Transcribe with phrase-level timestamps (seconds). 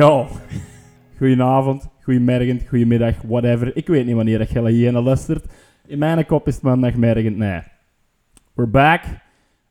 [0.00, 0.26] Yo.
[1.16, 3.76] Goedenavond, goedemorgen, goedemiddag, whatever.
[3.76, 5.44] Ik weet niet wanneer dat hier naar luistert.
[5.86, 7.60] In mijn kop is het maandagmorgen, nee.
[8.54, 9.04] We're back.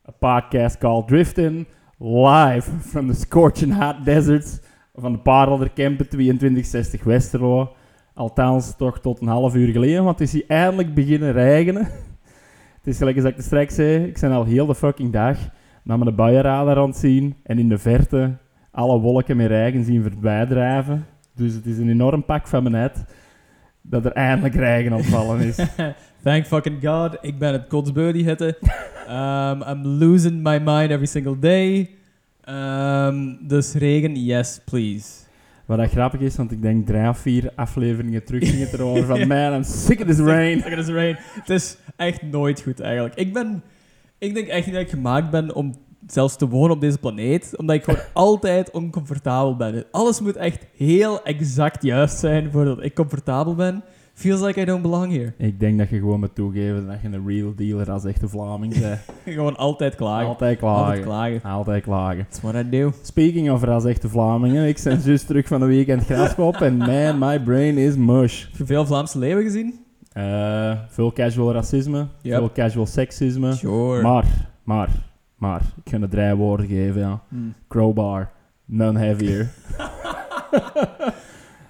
[0.08, 1.66] A podcast called Drifting.
[1.98, 4.60] Live from the scorching hot deserts
[4.94, 7.72] van de Paardelder Kempen 2260 Westerlo.
[8.14, 11.82] Althans, toch tot een half uur geleden, want het is hier eindelijk beginnen regenen.
[12.76, 15.38] Het is gelijk als ik er straks zei, ik ben al heel de fucking dag
[15.84, 18.38] naar mijn buienradar aan zien en in de verte
[18.70, 21.06] alle wolken met regen zien voorbij drijven.
[21.34, 23.04] Dus het is een enorm pak van mijn net
[23.82, 25.56] dat er eindelijk regen ontvallen is.
[26.24, 27.18] Thank fucking God.
[27.20, 28.58] Ik ben het kotsbeurtie hitte.
[29.08, 31.90] Um, I'm losing my mind every single day.
[32.48, 35.08] Um, dus regen, yes, please.
[35.66, 39.06] Wat dat grappig is, want ik denk drie of vier afleveringen terug ging het erover
[39.06, 40.60] van man, I'm sick of this rain.
[40.60, 41.16] Sick of this rain.
[41.18, 43.14] Het is echt nooit goed eigenlijk.
[43.14, 43.62] Ik ben...
[44.18, 45.74] Ik denk echt niet dat ik gemaakt ben om
[46.12, 49.84] zelfs te wonen op deze planeet, omdat ik gewoon altijd oncomfortabel ben.
[49.90, 53.82] Alles moet echt heel exact juist zijn voordat ik comfortabel ben.
[54.14, 55.32] Feels like I don't belong here.
[55.36, 58.78] Ik denk dat je gewoon moet toegeven dat je een real dealer als echte Vlaming
[58.80, 59.00] bent.
[59.36, 60.26] gewoon altijd klagen.
[60.26, 60.84] Altijd klagen.
[60.84, 61.42] Altijd klagen.
[61.42, 62.26] Altijd klagen.
[62.30, 62.92] That's what I do.
[63.02, 67.18] Speaking of als echte Vlamingen, ik ben juist terug van de weekend Graspop en man,
[67.18, 68.42] my brain is mush.
[68.42, 69.74] Heb je veel Vlaamse leeuwen gezien?
[70.16, 72.36] Uh, veel casual racisme, Yep.
[72.38, 73.52] veel casual seksisme.
[73.52, 74.02] Sure.
[74.02, 74.24] Maar,
[74.64, 74.88] maar,
[75.40, 77.20] maar, ik ga het drie woorden geven, ja.
[77.28, 77.54] Hmm.
[77.68, 78.30] Crowbar,
[78.64, 79.48] none heavier.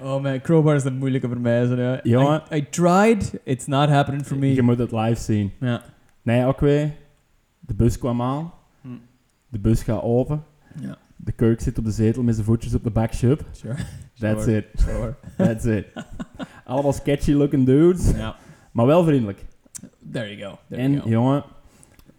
[0.02, 1.66] Oh man, Crowbar is de moeilijke voor mij.
[1.66, 2.00] Zo, ja.
[2.02, 2.42] Jongen.
[2.52, 4.54] I, I tried, it's not happening for me.
[4.54, 5.52] Je moet het live zien.
[5.60, 5.82] Ja.
[6.22, 6.92] Nee, ook weer.
[7.60, 8.52] De bus kwam aan.
[8.80, 8.88] Hm.
[9.48, 10.44] De bus gaat open.
[10.80, 10.96] Ja.
[11.16, 13.44] De kurk zit op de zetel met zijn voetjes op de backship.
[13.50, 13.74] Sure.
[14.18, 14.56] That's Sure.
[14.56, 14.66] it.
[14.80, 15.14] Sure.
[15.36, 15.86] That's it.
[16.64, 18.10] Allemaal sketchy looking dudes.
[18.16, 18.36] ja.
[18.72, 19.44] Maar wel vriendelijk.
[20.12, 20.58] There you go.
[20.68, 21.08] There en you go.
[21.08, 21.44] jongen,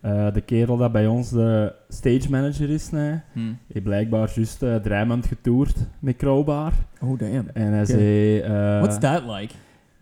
[0.01, 3.57] eh, de kerel dat bij ons de stage manager is, nee, Hmm.
[3.73, 6.72] heeft blijkbaar juist uh, drie maanden getoerd met Crowbar.
[7.01, 7.47] Oh damn.
[7.53, 9.53] En hij zei, eh, What's that like?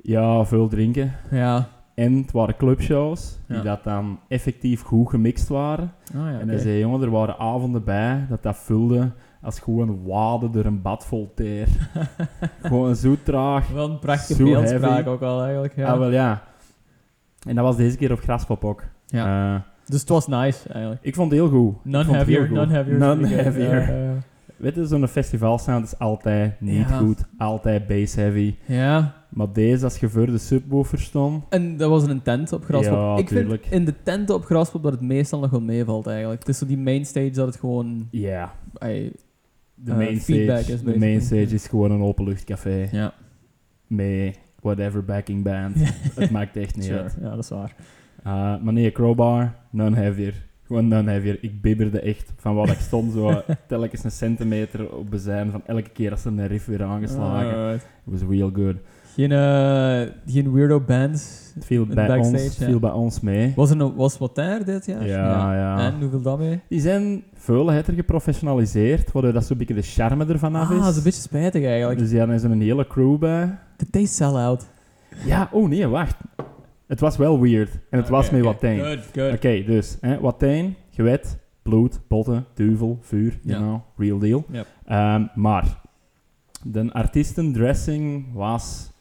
[0.01, 1.11] ja, veel drinken.
[1.31, 1.67] Ja.
[1.95, 3.63] En het waren clubshows die Ja.
[3.63, 5.91] dat dan effectief goed gemixt waren.
[6.15, 9.11] Oh ja, En hij zei, jongen, er waren avonden bij dat dat vulde
[9.41, 11.67] als gewoon waden door een bad vol teer.
[12.61, 13.69] gewoon zo traag.
[13.71, 15.75] Wel een prachtige beeldspraak ook al eigenlijk.
[15.75, 15.91] Ja.
[15.91, 16.43] Ah, wel ja.
[17.47, 18.83] En dat was deze keer op Graspop ook.
[19.05, 19.65] Ja.
[19.89, 21.03] Eh, dus het was nice eigenlijk.
[21.03, 21.75] ik vond het heel goed.
[21.75, 22.67] Ik None vond het heel heavier, goed.
[22.67, 22.97] none heavier.
[22.97, 23.41] None is good.
[23.43, 23.79] heavier.
[23.95, 24.13] Ja, ja,
[24.57, 26.97] Weet je, zo'n festivalsound is altijd niet Ja.
[26.97, 27.25] goed.
[27.37, 28.55] Altijd bass heavy.
[28.65, 29.17] ja.
[29.29, 31.43] Maar deze, als je voor de subwoofer stond...
[31.49, 32.95] En dat was in een tent op Graspop.
[32.97, 33.61] Ja, ik tuurlijk.
[33.61, 36.39] vind in de tenten op Graspop dat het meestal nog wel meevalt eigenlijk.
[36.39, 38.07] Het is zo die mainstage dat het gewoon...
[38.11, 39.11] Ja, de
[39.91, 40.97] Eh, main feedback stage, is de basically.
[40.99, 42.87] main stage is gewoon een openluchtcafé.
[42.91, 43.13] ja.
[43.87, 45.75] Met whatever backing band.
[46.19, 47.01] het maakt echt niet Sure.
[47.01, 47.17] uit.
[47.21, 47.75] Ja, dat is waar.
[48.27, 50.33] Uh, maar nee, crowbar, none heavier.
[50.67, 51.37] Gewoon none heavier.
[51.41, 55.89] Ik bibberde echt van wat ik stond, zo telkens een centimeter op bezijn van elke
[55.89, 57.55] keer als ze een riff weer aangeslagen.
[57.57, 57.87] Alright.
[58.05, 58.75] It was real good.
[59.15, 61.51] Geen, eh, geen weirdo bands.
[61.55, 62.65] Het viel, bij backstage, ons, ja.
[62.65, 63.53] viel bij ons mee.
[63.55, 65.07] Was er nog, was wat daar dit jaar?
[65.07, 65.79] Ja, ja.
[65.79, 66.59] En hoeveel dat mee?
[66.69, 70.81] Die zijn veel heter geprofessionaliseerd, waardoor dat zo'n beetje de charme ervan af Ah, is.
[70.81, 71.99] dat is een beetje spijtig eigenlijk.
[71.99, 73.57] Dus die hadden zo'n hele crew bij.
[73.77, 74.67] Did they sell out?
[75.25, 76.15] Ja, oh nee, wacht.
[76.89, 77.79] Het was wel weird.
[77.89, 78.51] En het was Oké, met oké.
[78.51, 78.79] Wattijn.
[78.79, 79.33] Good, good.
[79.33, 83.65] Oké, dus hè, Wattijn, gewet, bloed, botten, duivel, vuur, you Ja.
[83.65, 84.45] know, real deal.
[84.51, 84.67] Yep.
[84.85, 85.81] Ehm, maar
[86.63, 88.91] de artiestendressing was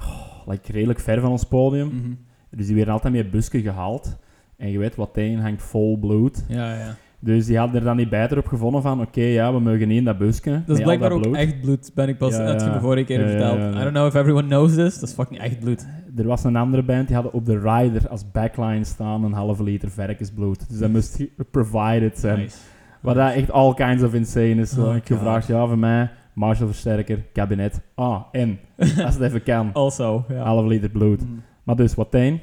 [0.00, 1.86] oh, like, redelijk ver van ons podium.
[1.88, 2.12] Mhm.
[2.50, 4.16] Dus die werden altijd met busje gehaald.
[4.56, 6.44] En je weet, Wattijn hangt vol bloed.
[6.48, 6.94] Ja, ja.
[7.20, 9.98] Dus die hadden er dan niet beter op gevonden van, oké, ja, we mogen niet
[9.98, 10.62] in dat busje.
[10.66, 11.36] Dat is blijkbaar ook bloed.
[11.36, 13.58] echt bloed, ben ik pas Ja, de vorige keer verteld.
[13.58, 14.98] I don't know if everyone knows this.
[14.98, 15.86] Dat is fucking echt bloed.
[16.18, 19.62] Er was een andere band, die hadden op de rider als backline staan een halve
[19.62, 20.68] liter varkensbloed.
[20.68, 21.20] Dus dat moest
[21.50, 22.38] provided zijn.
[22.38, 22.56] Nice.
[23.00, 24.78] Wat dat echt all kinds of insane is.
[24.78, 27.80] Oh, ik gevraagd, ja, voor mij, Marshall-versterker, kabinet.
[27.94, 28.58] Ah, en,
[29.04, 30.42] als het even kan, Also, ja.
[30.44, 31.20] halve liter bloed.
[31.20, 31.30] Mhm.
[31.62, 32.40] Maar dus, Wattijn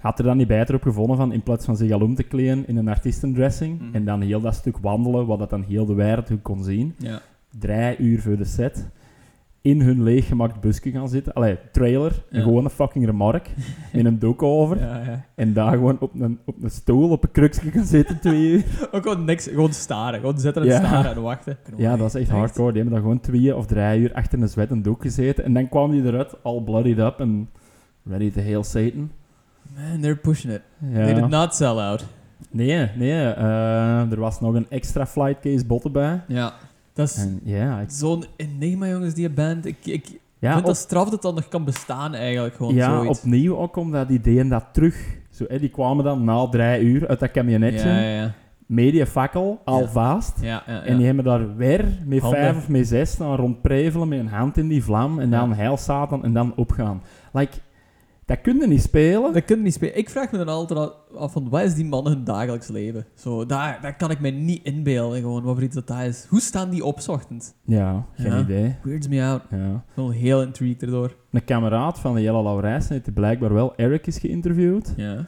[0.00, 2.22] had er dan niet beter op gevonden van, in plaats van zich al om te
[2.22, 3.94] kleden in een artiestendressing, Mhm.
[3.94, 7.20] en dan heel dat stuk wandelen, wat dat dan heel de wereld kon zien, Ja.
[7.58, 8.88] drie uur voor de set,
[9.68, 11.32] in hun leeggemaakt busje gaan zitten.
[11.32, 12.36] Allee, trailer, Ja.
[12.38, 13.50] een gewone fucking remork,
[13.92, 15.24] met een doek over, Ja, ja.
[15.34, 18.64] en daar gewoon op een, op een stoel, op een krukje gaan zitten twee uur.
[18.92, 20.20] Ook gewoon niks, gewoon staren.
[20.20, 20.78] Gewoon zitten en Ja.
[20.78, 21.56] staren en wachten.
[21.76, 22.72] Ja, dat is echt hardcore.
[22.72, 25.44] Die hebben dan gewoon twee of drie uur achter een zwet en doek gezeten.
[25.44, 27.48] En dan kwam die eruit, all bloodied up en
[28.04, 29.10] ready to hail Satan.
[29.76, 30.62] Man, they're pushing it.
[30.92, 31.04] Ja.
[31.04, 32.06] They did not sell out.
[32.50, 33.10] Nee, nee.
[33.32, 36.20] eh, er was nog een extra flight case botten bij.
[36.28, 36.52] Ja.
[36.98, 39.66] Dat is En ja, ik, zo'n enigma, jongens, die band.
[39.66, 42.54] Ik, ik ja, vind op, dat straf dat dat nog kan bestaan, eigenlijk.
[42.54, 43.18] Gewoon ja zoiets.
[43.18, 45.16] opnieuw ook omdat die deden dat terug.
[45.30, 47.88] Zo, hè, die kwamen dan na drie uur uit dat kabinetje.
[47.88, 48.32] Ja, ja, ja.
[48.66, 50.40] mediafakkel, alvast.
[50.40, 50.66] Ja.
[50.66, 52.40] En die hebben daar weer met Handen.
[52.40, 55.76] vijf of met zes staan rondprevelen met een hand in die vlam en dan heil
[55.76, 57.02] Satan en dan opgaan.
[57.32, 57.56] Like,
[58.28, 59.32] dat kun je niet spelen.
[59.32, 59.96] Dat kun je niet spelen.
[59.98, 63.06] Ik vraag me dan altijd af van, wat is die man hun dagelijks leven?
[63.14, 66.26] Zo, daar, daar kan ik me niet inbeelden, gewoon, wat voor iets dat dat is.
[66.28, 67.52] Hoe staan die op ochtends?
[67.64, 68.38] Ja, geen Ja.
[68.40, 68.76] idee.
[68.82, 69.42] Weirds me out.
[69.50, 69.56] Ja.
[69.56, 71.16] Ik ben wel heel intrigued erdoor.
[71.30, 74.92] Een kameraad van de Jelle Laurijsen heeft blijkbaar wel Eric is geïnterviewd.
[74.96, 75.26] Ja.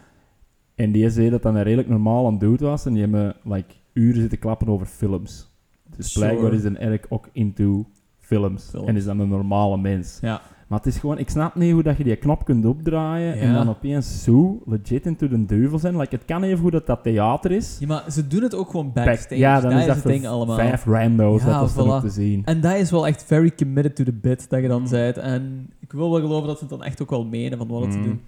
[0.75, 2.87] En die zei dat dat een redelijk normaal aan dude was.
[2.87, 5.51] En die hebben like, uren zitten klappen over films.
[5.97, 6.27] Dus Sure.
[6.27, 7.85] blijkbaar is een Eric ook into
[8.19, 8.69] films.
[8.71, 8.87] Films.
[8.89, 10.19] En is dan een normale mens.
[10.21, 10.41] Ja.
[10.71, 13.53] Maar het is gewoon, ik snap niet hoe dat je die knop kunt opdraaien en
[13.55, 15.97] dan opeens zo legit into de duivel zijn.
[15.97, 17.77] Like, het kan even goed dat dat theater is.
[17.81, 19.41] ja, maar ze doen het ook gewoon Back- backstage.
[19.41, 20.57] ja, dan dat is dat het ding allemaal.
[20.57, 22.01] vijf rando's Ja, dat is voilà.
[22.01, 22.43] te zien.
[22.45, 24.87] En dat is wel echt very committed to the bit dat je dan Mm.
[24.87, 25.13] zei.
[25.13, 27.93] En ik wil wel geloven dat ze het dan echt ook wel menen van wat
[27.93, 28.05] ze Mm.
[28.05, 28.21] doen.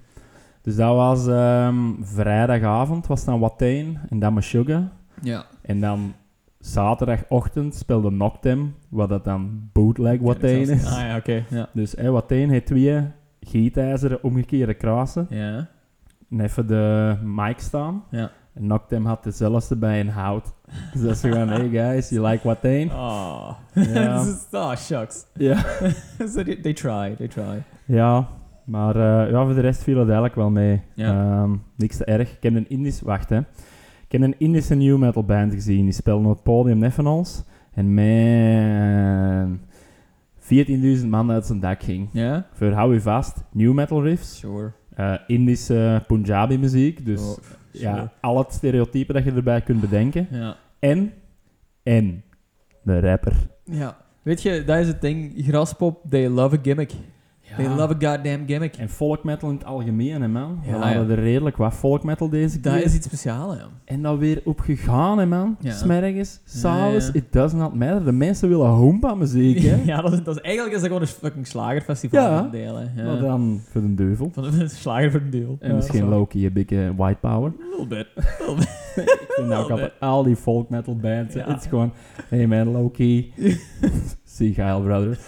[0.62, 4.82] Dus dat was ehm, vrijdagavond, was dan Watain en dan Meshuggah.
[5.22, 5.44] Ja.
[5.62, 6.12] En dan
[6.66, 10.86] zaterdagochtend speelde Noctem, wat dat dan bootleg Watain is.
[10.86, 11.44] Ah ja, oké.
[11.48, 11.68] Ja.
[11.72, 13.02] Dus hey, Watain heeft twee
[13.40, 15.26] gietijzeren omgekeerde kruisen.
[15.30, 15.68] Ja.
[16.30, 18.04] En even de mic staan.
[18.10, 18.30] Ja.
[18.54, 20.52] En Noctem had dezelfde bij een hout.
[20.92, 22.90] Dus dat is gewoon, hey guys, you like Watain?
[22.90, 23.50] Oh.
[23.74, 24.18] Ja.
[24.24, 25.26] This is- oh, shucks.
[25.34, 25.56] Ja.
[26.32, 27.62] So they, they try, they try.
[27.84, 28.28] Ja,
[28.64, 30.82] maar eh, ja, voor de rest viel het eigenlijk wel mee.
[30.94, 31.40] Ja.
[31.42, 32.36] Ehm, niks te erg.
[32.36, 33.00] Ik heb een Indisch...
[33.00, 33.40] Wacht, hè.
[34.12, 35.84] Ik heb een Indische new metal band gezien.
[35.84, 37.44] Die speelden op het podium ons.
[37.74, 39.60] En man...
[41.00, 42.08] 14.000 man uit zijn dak ging.
[42.12, 42.46] Ja?
[42.52, 44.72] Voor hou je vast, new metal riffs, Sure.
[44.94, 47.04] eh, Indische Punjabi muziek.
[47.04, 47.36] Dus Oh,
[47.70, 50.26] ja, al het stereotypen dat je erbij kunt bedenken.
[50.30, 50.56] Ja.
[50.78, 51.12] En,
[51.82, 52.22] en,
[52.82, 53.34] de rapper.
[53.64, 53.96] Ja.
[54.22, 55.32] Weet je, dat is het ding.
[55.36, 56.92] Graspop, they love a gimmick.
[57.56, 58.76] They love a goddamn gimmick.
[58.76, 60.60] En folkmetal in het algemeen, hè, man.
[60.64, 61.14] We hadden ja.
[61.14, 62.72] er redelijk wat folkmetal deze keer.
[62.72, 63.66] Dat is iets speciaals, ja.
[63.84, 65.56] En dan weer opgegaan, hè, man.
[65.60, 65.72] Ja.
[65.72, 67.12] Smergens, s'avonds, ja.
[67.12, 68.04] it does not matter.
[68.04, 69.76] De mensen willen hoompa-muziek, hè.
[69.92, 72.48] Ja, dat is, dat is, eigenlijk is dat gewoon een fucking slagerfestival Ja.
[72.50, 73.02] deel, hè.
[73.02, 73.06] Ja.
[73.06, 74.30] Maar dan voor de duivel.
[74.32, 75.56] Van een slager voor deel.
[75.60, 77.52] En misschien Loki, een beetje white power.
[77.60, 78.06] A little bit.
[78.18, 78.80] A little bit.
[78.96, 81.34] Ik vind ook Wel, altijd al die folk metal bands.
[81.34, 81.46] Ja.
[81.46, 81.92] Het is gewoon,
[82.28, 83.32] hey man, Loki.
[84.24, 85.18] See Kyle, brother.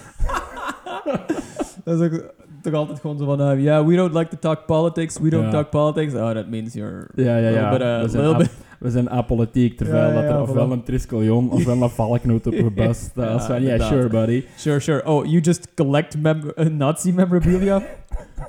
[1.84, 2.32] Dat is ook
[2.62, 5.44] toch altijd gewoon zo van, uh, yeah, we don't like to talk politics, we don't
[5.44, 5.50] Ja.
[5.50, 6.14] talk politics.
[6.14, 7.70] Oh, that means you're Ja, ja, ja.
[7.70, 8.50] bit, uh, we, zijn little ap- bit.
[8.78, 12.46] we zijn apolitiek, terwijl Ja, ja, dat er ja, ofwel een Triskelion ofwel een valknoot
[12.46, 13.46] op je bus staat.
[13.46, 14.44] Ja, yeah, sure, buddy.
[14.56, 15.06] Sure, sure.
[15.06, 17.82] Oh, you just collect mem uh, Nazi memorabilia?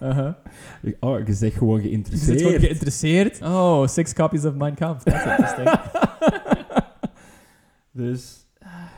[0.01, 0.33] Uh-huh.
[0.99, 2.41] Oh, je zegt gewoon Je geïnteresseerd.
[2.41, 3.41] gewoon geïnteresseerd.
[3.43, 5.03] Oh, six copies of Mein Kampf.
[5.03, 5.69] That's interesting.
[7.91, 8.45] dus,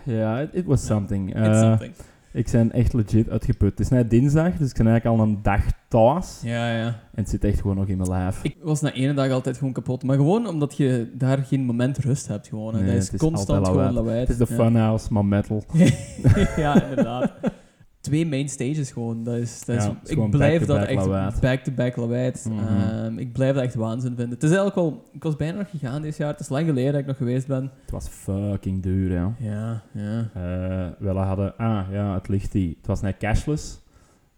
[0.03, 1.29] ja, it, it was Ja, something.
[1.29, 1.93] It's Eh, something.
[2.31, 3.69] Ik ben echt legit uitgeput.
[3.69, 6.39] Het is net dinsdag, dus ik ben eigenlijk al een dag thuis.
[6.43, 6.85] Ja, ja.
[6.85, 8.39] En het zit echt gewoon nog in mijn lijf.
[8.43, 10.03] Ik was na ene dag altijd gewoon kapot.
[10.03, 12.47] Maar gewoon omdat je daar geen moment rust hebt.
[12.47, 12.73] Gewoon.
[12.73, 14.19] Nee, dat is, het is constant gewoon lawaai.
[14.19, 15.63] Het is de funhouse, maar metal.
[16.55, 17.31] ja, inderdaad.
[18.07, 19.23] Twee main stages gewoon.
[19.23, 22.31] Dat is, dat is, Ja, het is ik blijf dat back-to-back echt back-to-back lawaai.
[22.43, 22.59] Mhm.
[22.67, 24.29] Ehm, ik blijf dat echt waanzin vinden.
[24.33, 25.03] Het is eigenlijk wel...
[25.13, 26.29] Ik was bijna nog gegaan dit jaar.
[26.31, 27.71] Het is lang geleden dat ik nog geweest ben.
[27.81, 29.33] Het was fucking duur, ja.
[29.39, 30.19] Ja, ja.
[30.33, 32.75] Eh, we hadden, ah ja, het ligt die.
[32.77, 33.79] Het was net cashless.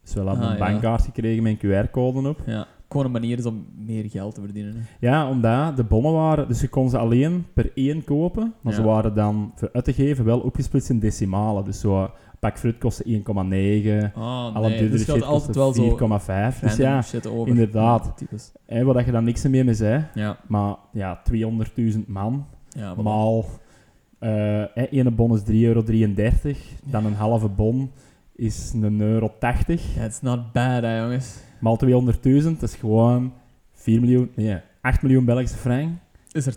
[0.04, 0.66] Dus we hadden Ah, een ja.
[0.72, 2.42] bankkaart gekregen met een QR-code op.
[2.46, 2.68] ja.
[2.90, 4.74] Gewoon een manier is om meer geld te verdienen.
[4.76, 5.08] hè.
[5.08, 8.82] Ja, omdat de bonnen waren, dus je kon ze alleen per één kopen, maar ze
[8.84, 11.66] waren dan voor uit te geven wel opgesplitst in decimalen.
[11.66, 13.12] Dus zo, pak fruit kostte 1,9,
[14.16, 14.78] Oh, alle nee.
[14.78, 15.98] duurdere Dus je had shit altijd wel kostte zo
[16.54, 16.60] 4,5.
[16.62, 17.04] Dus ja,
[17.46, 18.12] inderdaad.
[18.18, 18.52] Types.
[18.66, 20.06] hè, waar dat je dan niks meer mee zei.
[20.14, 23.46] Ja, Maar ja, 200.000 man, ja maal,
[24.20, 24.30] eh
[24.74, 25.84] hè, ene bon is 3,33 euro,
[26.86, 27.92] dan een halve bon
[28.36, 29.96] is een euro 80.
[29.96, 31.48] Ja, it's not bad, hè, jongens.
[31.60, 33.34] Maal 200.000, dat is gewoon
[33.74, 35.90] 4 miljoen, nee, 8 miljoen Belgische frank.
[36.32, 36.54] Is er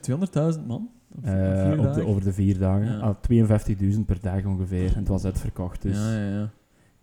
[0.57, 0.91] 200.000 man?
[1.15, 1.33] Op, op Eh,
[1.71, 2.07] de, dagen?
[2.07, 2.87] over de vier dagen.
[2.87, 2.99] Ja.
[2.99, 3.15] Ah,
[3.95, 4.89] 52.000 per dag ongeveer.
[4.93, 5.83] En het was uitverkocht.
[5.83, 6.51] Dus, Ja, ja, ja.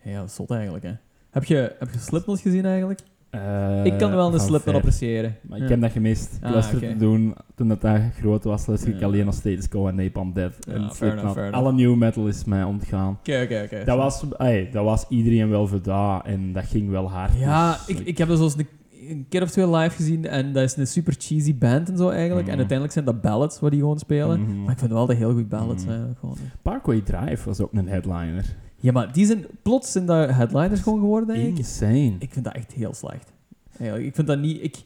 [0.03, 0.91] Ja, dat is zot eigenlijk, hè.
[1.29, 2.99] Heb je, heb je Slipknot gezien eigenlijk?
[3.29, 4.75] Eh, ik kan wel een Slipknot ver.
[4.75, 5.35] appreciëren.
[5.41, 5.63] Maar Ja.
[5.63, 6.35] ik heb dat gemist.
[6.35, 8.65] Ik Ah, luisterde doen toen dat, dat groot was.
[8.65, 9.07] Luisterde ik Ja.
[9.07, 10.31] alleen nog Status Quo en Napalm.
[10.35, 11.51] Ja, en enough.
[11.51, 13.17] Alle new metal is mij ontgaan.
[13.19, 13.83] Oké, oké, oké.
[13.85, 17.31] Dat was, ey, dat was iedereen wel voor daar en dat ging wel hard.
[17.39, 18.67] Ja, Dus ik, ik heb dus eens een,
[19.09, 22.09] een keer of twee live gezien en dat is een super cheesy band en zo
[22.09, 22.41] eigenlijk.
[22.41, 22.51] Mhm.
[22.51, 24.41] En uiteindelijk zijn dat ballads wat die gewoon spelen.
[24.41, 24.63] Mhm.
[24.63, 25.89] Maar ik vind wel dat heel goed ballads Mhm.
[25.91, 26.37] eigenlijk gewoon.
[26.61, 28.55] Parkway Drive was ook een headliner.
[28.79, 31.57] Ja, maar die zijn plots zijn daar headliners gewoon geworden, denk ik.
[31.57, 32.15] Insane.
[32.19, 33.33] Ik vind dat echt heel slecht.
[33.77, 34.63] Eigenlijk, ik vind dat niet...
[34.63, 34.83] Ik,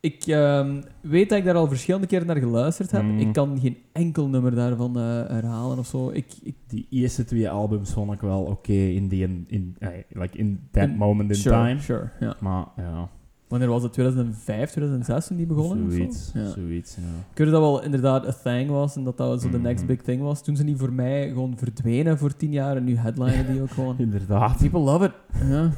[0.00, 3.02] ik ehm, weet dat ik daar al verschillende keren naar geluisterd heb.
[3.02, 3.18] Mm.
[3.18, 6.10] Ik kan geen enkel nummer daarvan eh, herhalen of zo.
[6.10, 10.04] Ik, ik, Die eerste twee albums vond ik wel oké in die in, in, ey,
[10.08, 11.80] like in that In- moment in sure, time.
[11.80, 12.36] Sure, ja.
[12.40, 13.08] Maar ja.
[13.48, 13.92] Wanneer was het?
[13.92, 15.86] 2005, 2006 toen die begonnen?
[15.86, 15.96] of zo?
[15.96, 16.46] Zoiets, Ja.
[16.48, 17.02] zoiets, ja.
[17.32, 19.92] Ik weet dat wel inderdaad een thing was en dat dat zo de next Mhm.
[19.92, 20.42] big thing was.
[20.42, 23.70] Toen zijn die voor mij gewoon verdwenen voor tien jaar en nu headlinen die ook
[23.70, 23.94] gewoon.
[24.08, 24.56] Inderdaad.
[24.58, 25.12] People love it.
[25.48, 25.70] Ja.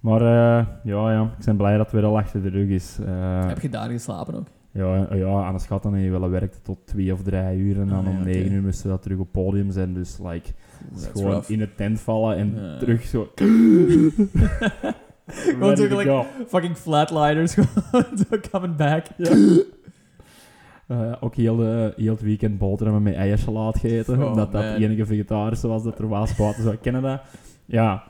[0.00, 2.98] Maar eh, ja, ja, ik ben blij dat het weer al achter de rug is.
[3.06, 4.46] Eh, Heb je daar geslapen ook?
[4.72, 7.88] ja, eh, ja, aan de schat dan wel werkte tot twee of drie uur en
[7.88, 9.94] dan Ah, ja, om negen uur moesten we dat terug op podium zijn.
[9.94, 10.50] Dus like,
[10.92, 11.50] That's gewoon rough.
[11.50, 13.28] in het tent vallen en terug zo...
[15.26, 16.26] Gewoon zo gelijk go.
[16.46, 17.54] fucking flatliners
[17.90, 19.06] gewoon zo coming back.
[20.86, 24.22] Eh, ook heel, de, heel het weekend boterhammen met eiersalaat gegeten.
[24.22, 27.22] Oh, omdat dat het enige vegetarische was dat er was buiten Canada.
[27.64, 28.02] Ja,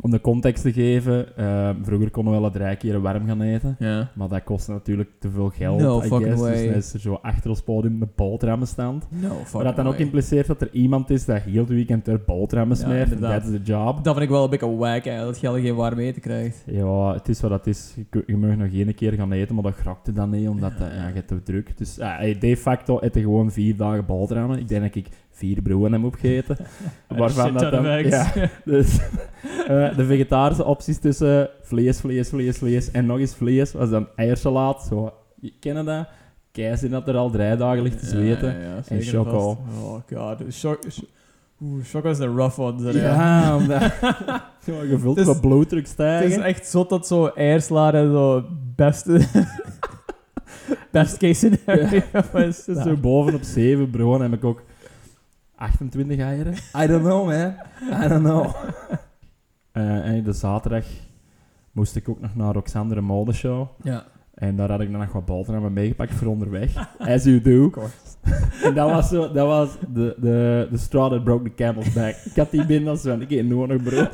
[0.00, 1.36] om de context te geven.
[1.36, 3.76] eh, vroeger konden we wel drie keer warm gaan eten.
[3.78, 4.10] Ja.
[4.14, 5.80] Maar dat kostte natuurlijk te veel geld.
[5.80, 6.40] No I fucking guess.
[6.40, 6.52] way.
[6.56, 9.06] Dus dan is er zo achter ons podium een boterhammen stand.
[9.10, 12.20] No, Maar dat dan ook impliceert dat er iemand is dat heel het weekend er
[12.26, 13.20] boterhammen Ja, smeert.
[13.20, 14.04] dat is de job.
[14.04, 16.62] Dat vind ik wel een beetje wack, hè, dat je geen warm eten krijgt.
[16.66, 17.94] Ja, het is wat het is.
[18.26, 20.78] Je, mag nog één keer gaan eten, maar dat grokte dan niet, omdat Ja.
[20.78, 21.76] dat, ja, je te druk.
[21.78, 24.58] Dus hey, de facto eten gewoon vier dagen boterhammen.
[24.58, 26.56] Ik denk dat ik vier broden heb opgegeten.
[27.08, 27.84] waarvan dat dan...
[27.84, 28.32] Ja,
[28.64, 28.98] dus
[29.68, 34.08] eh, de vegetarische opties tussen vlees, vlees, vlees, vlees en nog eens vlees was dan
[34.16, 34.82] eiersalaat.
[34.82, 36.08] Zo, je kennen dat?
[36.52, 38.52] Keizer dat er al drie dagen ligt te zweten.
[38.52, 39.58] Ja, ja, ja, zeker choco.
[39.82, 40.40] Oh god.
[41.60, 42.92] Oeh, choco is een rough one.
[42.92, 43.82] zeg, Ja, omdat...
[44.64, 46.30] Zo, gevuld Het met bloeddruk Het stijgen.
[46.30, 48.44] is echt zot dat zo eiersla en zo
[48.76, 49.20] beste...
[50.90, 52.00] best case scenario.
[52.32, 54.62] Dus zo bovenop 7 broden heb ik ook
[55.58, 56.54] 28 eieren.
[56.54, 57.54] I don't know, man.
[58.04, 58.54] I don't know.
[59.72, 60.84] Eh, en de zaterdag
[61.72, 63.68] moest ik ook nog naar Roxander modeshow.
[63.82, 64.04] Ja.
[64.34, 66.74] En daar had ik dan nog wat boterhammen meegepakt voor onderweg.
[66.98, 67.72] As you do.
[68.64, 72.14] En dat was, zo, dat was de, de, de straw that broke the camel's back.
[72.24, 74.10] Ik had die binnen als van, ik eet nooit nog brood.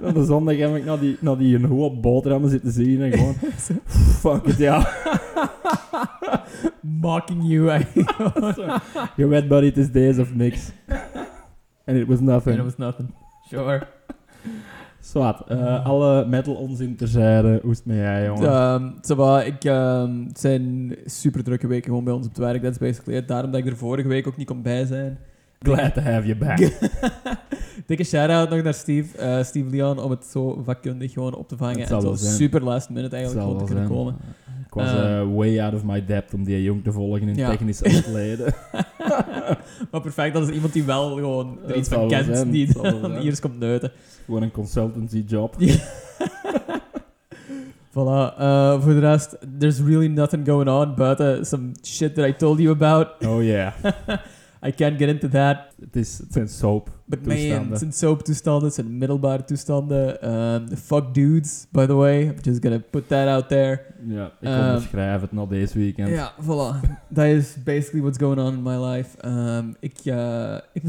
[0.00, 3.12] Op de zondag heb ik naar die, naar die een hoop boterhammen zitten zien en
[3.12, 3.34] gewoon,
[4.20, 4.88] fuck it, ja.
[6.80, 7.84] Mocking you.
[9.16, 10.72] weet buddy, it is days of niks.
[11.86, 12.58] And it was nothing.
[12.58, 13.14] And it was nothing.
[13.48, 13.86] Sure.
[15.00, 17.58] Zwat, eh, alle metal onzin terzijde.
[17.62, 18.94] Hoe is het met jij, jongen?
[19.02, 22.62] Va, ik, ehm, het zijn super drukke weken gewoon bij ons op het werk.
[22.62, 23.28] That's basically it.
[23.28, 25.18] Daarom dat ik er vorige week ook niet kon bij zijn.
[25.58, 26.58] Glad to have you back.
[27.86, 31.56] Dikke shout-out nog naar Steve, eh, Steve Leon om het zo vakkundig gewoon op te
[31.56, 31.78] vangen.
[31.78, 32.34] En zo zijn.
[32.34, 33.98] super last minute eigenlijk gewoon te kunnen zijn.
[33.98, 34.16] komen.
[34.74, 35.20] Ik was Eh.
[35.20, 37.50] eh, way out of my depth om die jong te volgen in Ja.
[37.50, 38.54] technische uitleden.
[39.90, 43.16] maar perfect, dat is iemand die wel gewoon er iets van kent, zijn, die dan
[43.16, 43.92] hier eens komt neuten.
[44.24, 45.56] Gewoon een consultancy job.
[47.96, 52.32] Voilà, eh, voor de rest, there's really nothing going on buiten some shit that I
[52.36, 53.08] told you about.
[53.26, 53.72] Oh yeah.
[54.66, 55.56] I can't get into that.
[55.80, 56.90] het, is, het zijn soap.
[57.06, 57.70] But man, Toestanden.
[57.70, 60.34] het zijn soaptoestanden, het zijn middelbare toestanden.
[60.34, 62.22] Um, fuck dudes, by the way.
[62.22, 63.80] I'm just gonna put that out there.
[64.06, 66.08] Ja, ik Ehm, onderschrijf het nog deze weekend.
[66.08, 66.88] Ja, voilà.
[67.08, 69.28] Dat is basically what's going on in my life.
[69.28, 69.98] Um, ik,
[70.72, 70.82] ik,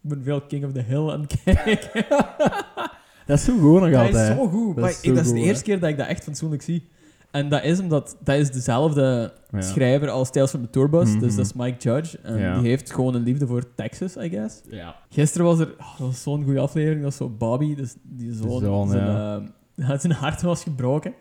[0.00, 2.04] ben- veel King of the Hill aan het kijken.
[3.26, 4.28] Dat is zo goed nog dat altijd.
[4.30, 4.74] is zo goed.
[4.74, 6.88] Dat maar is ik- dat is de eerste keer dat ik dat echt fatsoenlijk zie.
[7.32, 9.60] En dat is omdat dat is dezelfde Ja.
[9.60, 11.08] schrijver als Tales from the Tourbus.
[11.10, 11.18] Mhm.
[11.18, 12.18] Dus dat is Mike Judge.
[12.22, 12.58] En Ja.
[12.58, 14.60] die heeft gewoon een liefde voor Texas, I guess.
[14.70, 14.96] Ja.
[15.10, 18.32] Gisteren was er, oh, dat was zo'n goede aflevering, dat is zo Bobby, dus die
[18.32, 19.42] zoon, zoon, zijn, ja.
[19.76, 21.14] eh, zijn hart was gebroken.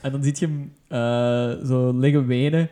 [0.00, 2.68] En dan ziet je hem eh, zo liggen wenen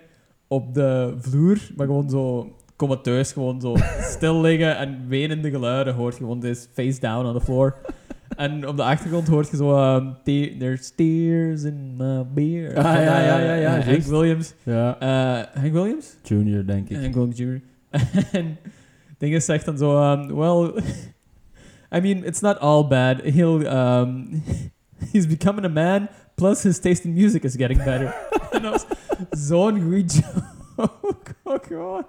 [0.48, 3.74] op de vloer, maar gewoon zo comateus, gewoon zo
[4.16, 7.74] stil liggen en wenende geluiden hoort je gewoon dus face down on the floor.
[8.36, 12.76] En op de achtergrond hoort je zo ehm, te- There's tears in my beer.
[12.76, 14.02] Ah, ja, ja, ja, ja, Hank.
[14.02, 14.54] Williams.
[14.62, 14.98] ja.
[15.00, 16.16] Eh, Hank Williams?
[16.22, 16.96] Junior, denk ik.
[16.96, 17.60] En Gong Jr.
[18.32, 18.58] en
[19.18, 20.72] dingen zegt dan zo, um, well,
[21.96, 23.20] I mean, it's not all bad.
[23.22, 24.42] He'll, um,
[25.12, 28.14] he's becoming a man, plus his taste in music is getting better.
[28.52, 28.84] en dat was
[29.46, 31.34] zo'n goede joke.
[31.44, 32.04] Oh god.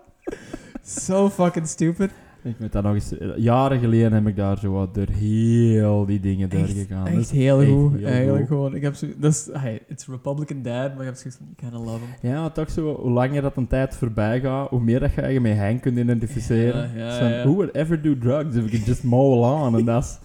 [0.84, 2.12] So fucking stupid.
[2.44, 3.18] Ik weet dat nog eens...
[3.18, 7.06] eh, Jaren geleden heb ik daar zo wat door heel die dingen Echt, doorgegaan.
[7.08, 7.94] echt Dat is heel echt goed.
[7.98, 8.48] heel Eigenlijk goed.
[8.48, 8.76] gewoon.
[8.76, 11.70] Ik heb zo, dat is, hey, it's Republican dad, maar ik heb zoiets van, you
[11.72, 12.32] kinda love him.
[12.32, 15.28] Ja, maar toch zo, hoe langer dat een tijd voorbij gaat, hoe meer dat je
[15.28, 16.92] je met Henk kunt identificeren.
[16.96, 17.44] Ja, ja.
[17.44, 19.78] Who would ever do drugs if we could just mow lawn?
[19.78, 20.20] En dat is...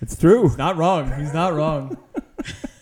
[0.00, 0.42] It's true.
[0.42, 1.14] He's not wrong.
[1.14, 1.96] He's not wrong.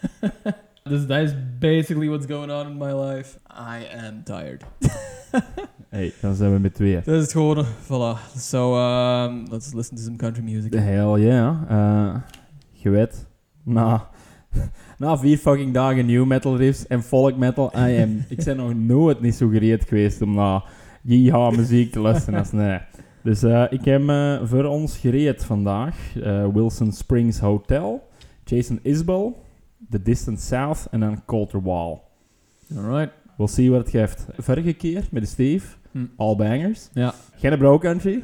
[0.91, 3.39] dus that is basically what's going on in my life.
[3.51, 4.63] I am tired.
[5.91, 7.03] Hey, dan zijn we met tweeën.
[7.05, 7.65] Dat is het gewoon.
[7.85, 8.37] Voilà.
[8.37, 10.75] So, um, let's listen to some country music.
[10.75, 11.57] Hell yeah.
[11.69, 12.17] Eh,
[12.73, 13.27] je weet,
[13.63, 14.09] na,
[14.99, 18.75] na vier fucking dagen new metal riffs en folk metal, I am, ik ben nog
[18.75, 20.63] nooit niet zo gereed geweest om naar
[21.03, 22.79] yeehaw muziek te luisteren als nee.
[23.23, 28.09] Dus eh, ik heb eh, voor ons gereed vandaag eh, Wilson Springs Hotel,
[28.45, 29.33] Jason Isbell,
[29.91, 32.01] The Distant South en dan Coulter Wall.
[32.77, 33.13] Alright.
[33.37, 34.27] We'll see wat het geeft.
[34.39, 36.05] Vorige keer met de Steve, Hm.
[36.17, 36.89] all bangers.
[36.93, 37.15] Ja.
[37.37, 38.23] Geen bro country.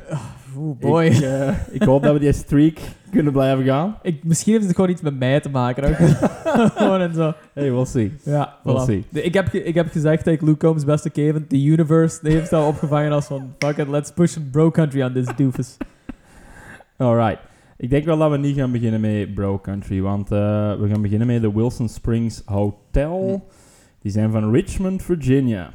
[0.57, 1.05] Oeh, boy.
[1.05, 2.79] Ik, Ik, eh, ik hoop dat we die streak
[3.11, 3.97] kunnen blijven gaan.
[4.23, 5.85] misschien heeft het gewoon iets met mij te maken.
[5.89, 5.95] ook.
[6.77, 7.33] gewoon en zo.
[7.55, 8.13] Hey, we'll see.
[8.25, 8.85] Ja, We'll voilà.
[8.85, 9.05] see.
[9.13, 12.53] Ik, heb ik heb gezegd dat ik Luke Combs beste Kevin, The Universe, die heeft
[12.53, 15.77] al opgevangen als van fuck it, let's push some bro country on this doofus.
[16.97, 17.39] Alright.
[17.77, 20.39] Ik denk wel dat we niet gaan beginnen met Bro Country, want eh,
[20.81, 23.49] we gaan beginnen met de Wilson Springs Hotel.
[24.01, 25.71] Die zijn van Richmond, Virginia.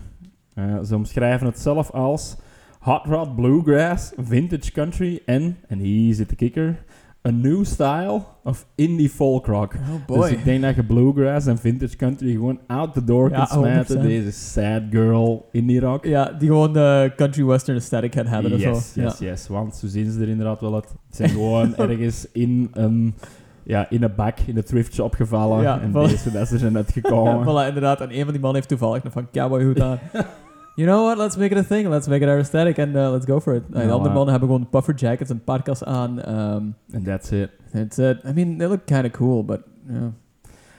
[0.53, 2.35] Eh, ze omschrijven het zelf als
[2.79, 6.83] hot rod bluegrass, vintage country en, en hier zit de kikker,
[7.27, 9.73] a new style of indie folk rock.
[10.09, 13.35] Oh Dus ik denk dat je bluegrass en vintage country gewoon out the door Ja,
[13.35, 13.97] kunt smijten.
[13.99, 14.01] 100%.
[14.01, 16.05] Deze sad girl indie rock.
[16.05, 19.01] Ja, die gewoon de country western aesthetic had hebben yes, of zo.
[19.01, 19.47] yes, yes.
[19.47, 20.89] Want zo zien ze er inderdaad wel uit.
[21.07, 23.13] Het zijn gewoon ergens in een,
[23.63, 25.61] ja, in een bak in de thrift shop gevallen.
[25.61, 27.43] Ja, en deze ze zijn Ja, uitgekomen.
[27.43, 28.01] voilà, inderdaad.
[28.01, 29.99] En een van die mannen heeft toevallig nog van cowboyhoed aan.
[30.75, 31.17] You know what?
[31.17, 31.87] Let's make it a thing.
[31.89, 33.61] Let's make it our aesthetic and uh, let's go for it.
[33.61, 36.29] Nou, de Nou, andere eh, mannen hebben gewoon puffer jackets en parkas aan.
[36.29, 37.49] Um, En that's it.
[37.71, 38.23] that's it.
[38.25, 40.01] I mean, they look kind of cool, but yeah.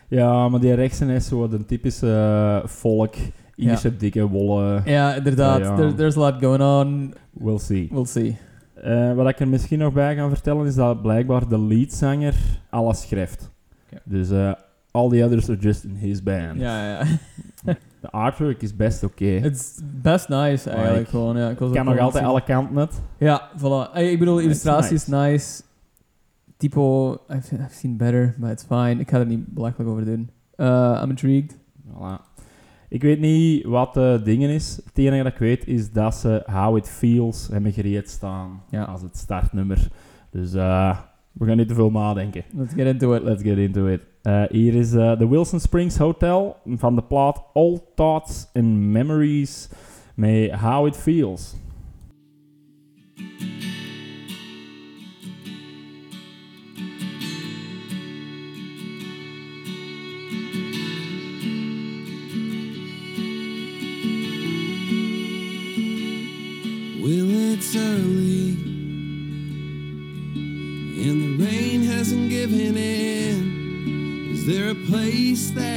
[0.08, 2.06] Ja, maar die rechtsen is zo de typische
[2.62, 3.14] eh, volk.
[3.54, 4.82] Ierse dikke wollen.
[4.84, 5.58] Ja, inderdaad.
[5.58, 5.76] Ja, ja.
[5.76, 7.14] There, there's a lot going on.
[7.30, 7.88] We'll see.
[7.90, 8.36] We'll see.
[8.82, 12.34] Eh, wat ik er misschien nog bij kan vertellen is dat blijkbaar de leadzanger
[12.70, 13.50] alles schrijft.
[14.04, 14.52] Dus eh
[14.90, 16.60] all the others are just in his band.
[16.60, 17.06] Ja, ja.
[18.00, 19.24] De artwork is best oké.
[19.24, 21.36] It's best nice eigenlijk Like, gewoon.
[21.36, 23.00] Ja, ik was kan nog altijd alle kanten met.
[23.18, 23.96] Ja, voilà.
[23.96, 25.62] Ik bedoel, de illustratie is nice.
[26.56, 28.94] Typo, I've, I've seen better, but it's fine.
[29.00, 30.30] Ik ga er niet belachelijk over doen.
[30.56, 31.56] Uh, I'm intrigued.
[31.88, 32.31] Voilà.
[32.92, 34.80] Ik weet niet wat de dingen is.
[34.84, 38.82] Het enige dat ik weet is dat ze How It Feels hebben gereed staan Ja.
[38.84, 39.88] als het startnummer.
[40.30, 40.98] Dus eh,
[41.32, 42.44] we gaan niet te veel nadenken.
[42.56, 43.22] Let's get into it.
[43.22, 44.00] Let's get into it.
[44.22, 49.68] Eh, hier is eh, de Wilson Springs Hotel van de plaat All Thoughts and Memories
[50.14, 51.54] met How It Feels.
[75.32, 75.71] A place that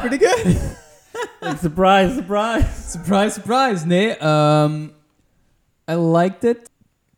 [0.06, 0.56] Pretty good.
[1.60, 2.66] surprise, surprise.
[2.90, 3.86] surprise, surprise.
[3.86, 4.90] Nee, um,
[5.90, 6.70] I liked it.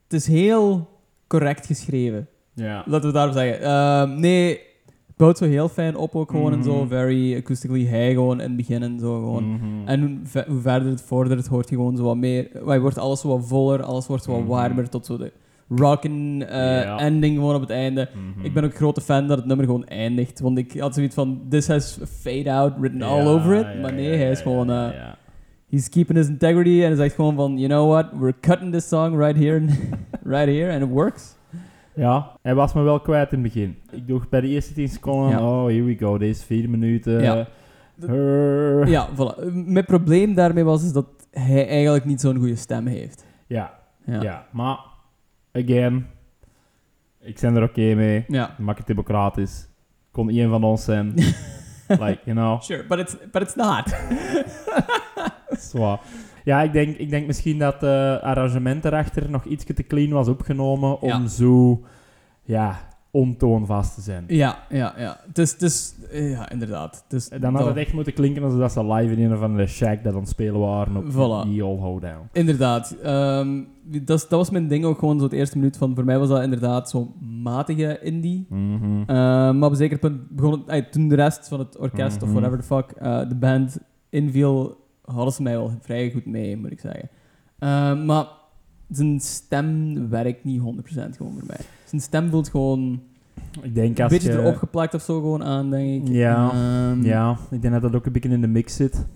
[0.02, 0.88] Het is heel
[1.26, 2.28] correct geschreven.
[2.54, 2.82] Ja.
[2.86, 3.60] Laten we daarop zeggen.
[3.62, 4.48] Ehm, nee,
[5.06, 6.76] het bouwt zo heel fijn op ook gewoon en zo.
[6.78, 6.88] Mhm.
[6.88, 9.52] Very acoustically high gewoon in het begin en zo gewoon.
[9.52, 9.88] Mhm.
[9.88, 12.48] En hoe, ve- hoe verder het vordert, hoort je gewoon zo wat meer...
[12.64, 14.48] Wij wordt alles zo wat voller, alles wordt zo wat Mhm.
[14.48, 15.32] warmer tot zo de
[15.76, 16.98] rockin' eh, Ja.
[16.98, 18.08] ending gewoon op het einde.
[18.14, 18.44] Mhm.
[18.46, 20.40] Ik ben ook grote fan dat het nummer gewoon eindigt.
[20.40, 23.66] Want ik had zoiets van, this has fade out written all over it.
[23.74, 24.70] ja, maar nee, hij is gewoon...
[24.70, 24.88] eh.
[25.70, 28.88] He's keeping his integrity en hij zegt gewoon van, you know what, we're cutting this
[28.88, 29.58] song right here,
[30.34, 31.36] right here, and it works.
[31.94, 33.76] Ja, hij was me wel kwijt in het begin.
[33.90, 37.22] Ik dacht bij de eerste 10 seconden, oh, here we go, deze vier minuten.
[37.22, 37.46] Ja.
[39.16, 39.52] Voilà.
[39.52, 43.24] Mijn probleem daarmee was is dat hij eigenlijk niet zo'n goede stem heeft.
[43.46, 43.72] ja,
[44.06, 44.22] Ja.
[44.22, 44.46] ja.
[44.52, 44.78] Maar,
[45.54, 46.06] again,
[47.20, 48.24] ik ben er oké mee.
[48.28, 48.54] Ja.
[48.58, 49.68] Maak het democratisch.
[50.10, 51.14] Kon één van ons zijn.
[51.88, 52.62] like, you know.
[52.62, 53.94] Sure, but it's, but it's not.
[55.70, 56.00] Zwaar.
[56.44, 60.28] Ja, ik denk, ik denk misschien dat het arrangement erachter nog iets te clean was
[60.28, 61.26] opgenomen om Ja.
[61.26, 61.82] zo,
[62.42, 64.24] ja, ontoonvast te zijn.
[64.26, 65.20] ja, ja, ja.
[65.32, 67.04] Dus, dus ja, inderdaad.
[67.08, 69.66] Dus, Dan had het echt moeten klinken alsof dat ze live in een of andere
[69.66, 71.48] shack dat aan het spelen waren op Voilà.
[71.48, 72.28] die All Hold Down.
[72.32, 72.96] Inderdaad.
[73.02, 75.94] Ehm, dat, dat was mijn ding ook gewoon zo het eerste minuut van...
[75.94, 78.46] Voor mij was dat inderdaad zo'n matige indie.
[78.48, 78.84] Mhm.
[79.06, 80.92] Ehm, maar op een zeker punt begon het...
[80.92, 82.36] toen de rest van het orkest of Mhm.
[82.40, 86.70] whatever the fuck eh, de band inviel, hadden ze mij wel vrij goed mee, moet
[86.72, 87.08] ik zeggen.
[87.58, 88.26] Ehm, maar
[88.90, 90.62] zijn stem werkt niet 100%
[91.16, 91.60] gewoon voor mij.
[91.84, 93.00] Zijn stem voelt gewoon
[93.62, 94.38] Ik denk een als beetje je...
[94.38, 96.12] erop geplakt of zo gewoon aan, denk ik.
[96.14, 99.06] Ja, Ehm, Ja, ik denk dat dat ook een beetje in de mix zit.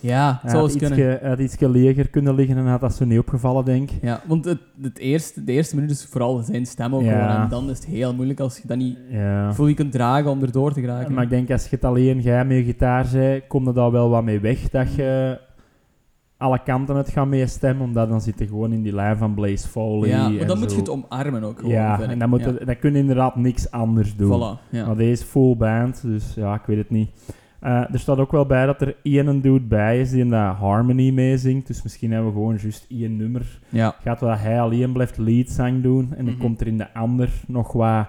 [0.00, 0.98] Ja, Hij zou eens kunnen.
[1.20, 4.02] hij had iets leger kunnen liggen en had dat zo niet opgevallen, denk ik.
[4.02, 7.10] Ja, want het, het eerste, de eerste minuut is vooral zijn stem ook Ja.
[7.28, 7.42] gewoon.
[7.42, 9.52] En dan is het heel moeilijk als je dat niet Ja.
[9.54, 11.14] voel je kunt dragen om erdoor te geraken.
[11.14, 13.90] Maar ik denk als je het alleen jij met je gitaar zei, kom je daar
[13.90, 15.38] wel wat mee weg dat je
[16.42, 19.68] alle kanten het je stem, omdat dan zit je gewoon in die lijn van Blaze
[19.68, 20.08] Foley.
[20.08, 22.52] ja, maar en dan moet je het omarmen ook gewoon, Ja, en dan, moet ja.
[22.64, 24.56] dan kun je inderdaad niks anders doen.
[24.58, 24.86] Voilà, ja.
[24.86, 27.10] Maar deze is full band, dus ja, ik weet het niet.
[27.60, 30.34] Eh, er staat ook wel bij dat er één dude bij is die in de
[30.36, 31.66] harmony meezingt.
[31.66, 33.58] Dus misschien hebben we gewoon juist één nummer.
[33.68, 33.94] ja.
[34.02, 36.12] Gaat wat hij alleen blijft leadzang doen.
[36.16, 36.42] En dan Mhm.
[36.42, 38.06] komt er in de ander nog wat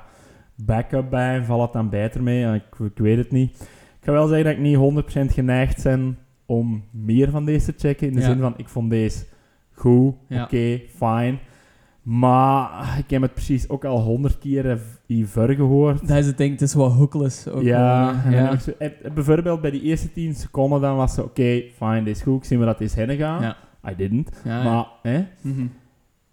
[0.56, 1.36] backup bij.
[1.36, 2.54] En valt het dan beter mee?
[2.56, 3.62] Ik, ik weet het niet.
[4.00, 7.88] Ik ga wel zeggen dat ik niet 100% geneigd ben om meer van deze te
[7.88, 8.08] checken.
[8.08, 8.26] In de Ja.
[8.26, 9.26] zin van, ik vond deze
[9.72, 10.44] goed, Ja.
[10.44, 11.38] oké, fine.
[12.04, 16.08] Maar ik heb het precies ook al honderd keer hiervoor gehoord.
[16.08, 17.48] Dat is het ding, het is wat hookless.
[17.48, 18.58] Ook Ja, ja.
[18.58, 22.16] zo- eh, eh, bijvoorbeeld bij die eerste 10 seconden dan was ze oké, fine, dit
[22.16, 23.42] is goed, ik zie we dat deze heen gaan.
[23.42, 23.58] Ja.
[23.92, 24.42] I didn't.
[24.44, 24.64] Ja, ja.
[24.64, 25.26] Maar, hè?
[25.42, 25.66] Mhm.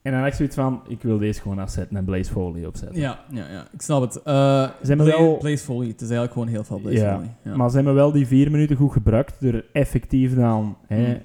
[0.02, 3.00] En dan had ik zoiets van, ik wil deze gewoon afzetten en Blaze Foley opzetten.
[3.00, 4.20] ja, ja, ja, ik snap het.
[4.26, 7.34] Uh, hebben Blaze, wel- Blaze Foley, het is eigenlijk gewoon heel veel Blaze Ja, Foley.
[7.44, 7.56] Ja.
[7.56, 11.16] Maar ze hebben wel die vier minuten goed gebruikt door effectief dan hè,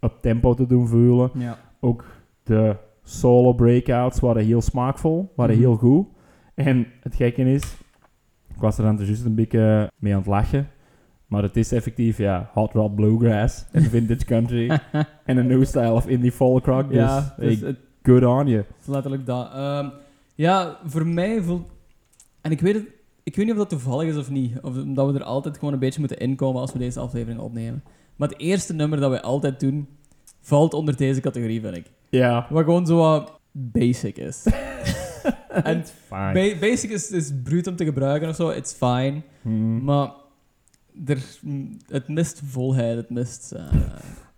[0.00, 1.30] op tempo te doen voelen.
[1.34, 1.58] ja.
[1.80, 2.04] Ook
[2.42, 5.64] de solo breakouts waren heel smaakvol, waren Mhm.
[5.64, 6.06] heel goed.
[6.54, 7.62] En het gekke is,
[8.54, 10.68] ik was er dan dus juist een beetje mee aan het lachen.
[11.26, 14.78] Maar het is effectief, ja, hot rod bluegrass en vintage country
[15.24, 16.88] en een new style of indie folk rock.
[16.88, 18.64] Dus, ja, dus het good on you.
[18.80, 19.52] is letterlijk dat.
[19.52, 19.88] Ehm,
[20.34, 21.66] ja, voor mij voelt...
[22.40, 22.84] En ik weet, het,
[23.22, 24.60] ik weet niet of dat toevallig is of niet.
[24.62, 27.82] Of omdat we er altijd gewoon een beetje moeten inkomen als we deze aflevering opnemen.
[28.16, 29.88] Maar het eerste nummer dat wij altijd doen,
[30.40, 31.86] valt onder deze categorie, vind ik.
[32.08, 34.44] Ja, Wat gewoon zo wat basic is.
[35.48, 36.32] en fine.
[36.32, 39.22] ba- basic is, is bruut om te gebruiken of zo, it's fine.
[39.42, 39.84] Hmm.
[39.84, 40.10] Maar
[41.06, 41.18] er,
[41.88, 43.52] het mist volheid, het mist...
[43.52, 43.72] eh,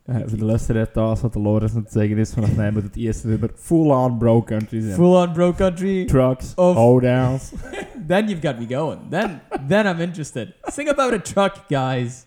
[0.07, 2.83] Ja, voor de luisteraar thuis wat de Loris aan het zeggen is, vanaf mij moet
[2.83, 4.95] het eerste nummer full-on bro country zijn.
[4.95, 6.05] full-on bro country.
[6.05, 7.53] Trucks, Of- hoedowns.
[8.09, 8.99] then you've got me going.
[9.11, 10.55] Then, then I'm interested.
[10.62, 12.27] Sing about a truck, guys.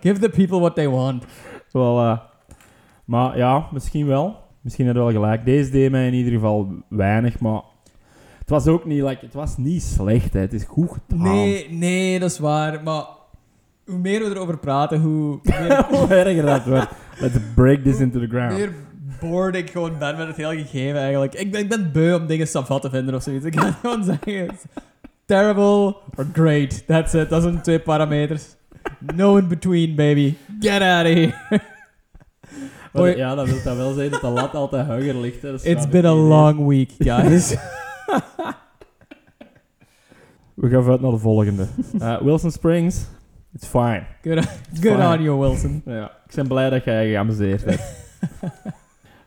[0.00, 1.24] Give the people what they want.
[1.72, 2.18] Wel, eh,
[3.04, 4.36] maar ja, misschien wel.
[4.60, 5.44] misschien had wel gelijk.
[5.44, 7.62] Deze deed mij in ieder geval weinig, maar
[8.38, 10.32] het was ook niet, like, het was niet slecht.
[10.32, 10.40] Hè.
[10.40, 11.22] Het is goed gedaan.
[11.22, 12.82] Nee, nee, dat is waar.
[12.82, 13.04] Maar
[13.90, 16.88] hoe meer we erover praten, hoe meer, Hoe erger dat wordt.
[17.18, 18.56] Let's break this into the ground.
[18.56, 18.72] meer
[19.20, 21.34] bored ik gewoon ben met het hele gegeven eigenlijk.
[21.34, 23.44] Ik ben, ik ben beu om dingen savat te vinden of zoiets.
[23.44, 24.64] Ik kan gewoon zeggen, it's
[25.24, 26.86] terrible or great.
[26.86, 27.28] That's it.
[27.28, 28.44] Dat zijn twee parameters.
[29.14, 30.34] No in between, baby.
[30.60, 31.34] Get out of here.
[32.92, 35.42] Maar ja, dat wil dat wel zeggen dat de lat altijd hoger ligt.
[35.42, 35.50] Hè.
[35.50, 37.56] Dat It's been a long week, guys.
[40.54, 41.66] We gaan uit naar de volgende.
[41.98, 43.06] Eh, Wilson Springs,
[43.54, 44.06] it's fine.
[44.22, 44.44] Good,
[44.80, 45.06] good Fine.
[45.06, 45.82] on you, Wilson.
[45.98, 47.82] Ja, ik ben blij dat jij geamuseerd hebt.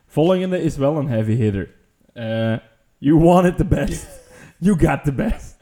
[0.05, 1.69] volgende is wel een heavy hitter.
[2.13, 2.57] Eh,
[2.97, 4.07] you wanted the best.
[4.57, 5.57] You got the best.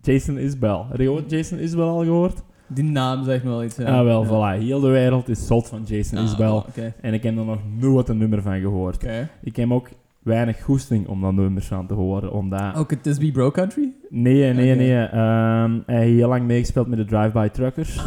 [0.00, 0.84] Jason Isbell.
[0.88, 2.42] Heb je Jason Isbell al gehoord?
[2.66, 3.76] Die naam zegt me wel iets.
[3.76, 3.98] ja.
[3.98, 4.28] Ah, wel, Ja.
[4.28, 4.60] voilà.
[4.62, 6.62] Heel de wereld is zot van Jason Ah, Isbell.
[7.00, 9.04] En ik heb er nog nooit een nummer van gehoord.
[9.42, 9.88] Ik heb ook
[10.24, 12.32] weinig goesting om dat nummers van te horen.
[12.32, 12.76] Omdat...
[12.76, 13.92] Ook het Tisby Bro Country?
[14.08, 15.04] Nee, nee, nee.
[15.04, 17.98] Ehm, hij heeft heel lang meegespeeld met de Drive-By Truckers.
[17.98, 18.04] Ah,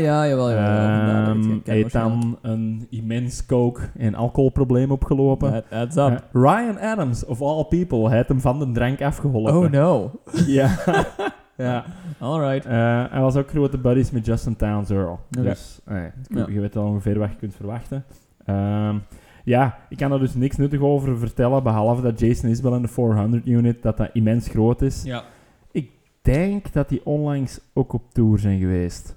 [0.00, 1.32] ja, jawel, jawel.
[1.40, 5.50] Ken hij heeft dan een immens coke- en alcoholprobleem opgelopen.
[5.52, 6.24] That adds up.
[6.32, 9.54] Ryan Adams, of all people, heeft hem van de drank afgeholpen.
[9.56, 10.10] oh no.
[10.46, 10.76] Ja.
[11.56, 11.84] ja.
[12.18, 12.66] Alright.
[12.66, 15.18] Eh, hij was ook grote buddies met Justin Towns Earl.
[15.28, 15.96] Dus eh,
[16.28, 16.46] Ja.
[16.48, 18.04] je weet al ongeveer wat je kunt verwachten.
[18.44, 18.96] Ehm,
[19.44, 22.88] ja, ik kan er dus niks nuttig over vertellen, behalve dat Jason Isbell in de
[22.88, 25.02] 400 unit, dat dat immens groot is.
[25.02, 25.24] Ja.
[25.72, 25.90] Ik
[26.22, 29.16] denk dat die onlangs ook op tour zijn geweest.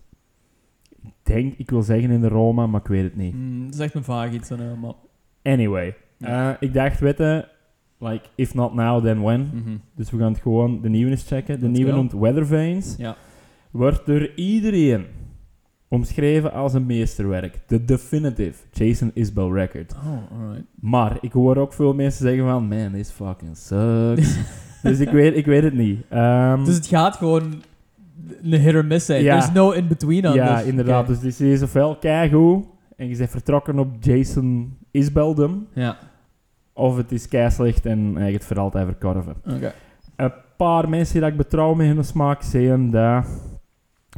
[1.04, 3.34] Ik denk, ik wil zeggen in de Roma, maar ik weet het niet.
[3.34, 4.50] Mm, dat is echt een vaag iets.
[4.50, 4.94] dan, eh, maar...
[5.44, 6.50] Anyway, Ja.
[6.52, 7.48] eh, ik dacht, weten,
[8.00, 9.50] like, if not now, then when.
[9.54, 9.76] Mhm.
[9.96, 11.60] Dus we gaan het gewoon de nieuwe eens checken.
[11.60, 11.98] De Let's nieuwe go.
[11.98, 12.96] noemt Weather Veins.
[12.98, 13.16] Ja.
[13.72, 15.06] Wordt door iedereen
[15.94, 17.60] omschreven als een meesterwerk.
[17.68, 19.94] De definitive Jason Isbell record.
[19.94, 20.66] Oh, alright.
[20.80, 24.38] Maar ik hoor ook veel mensen zeggen van, man, this fucking sucks.
[24.84, 26.02] dus ik weet, ik weet het niet.
[26.10, 27.62] Ehm, Dus het gaat gewoon
[28.42, 29.24] een hit or miss zijn.
[29.24, 29.40] Ja.
[29.40, 30.66] There's no in between aan ja, this.
[30.68, 31.08] inderdaad.
[31.08, 32.66] Dus die serie is ofwel keigoed
[32.98, 35.98] en je bent vertrokken op Jason Isbeldum, Ja.
[36.74, 39.36] of het is keislecht en je hebt het voor altijd verkorven.
[39.46, 39.74] Oké.
[40.16, 43.26] Een paar mensen die ik betrouw met hun smaak zeggen dat...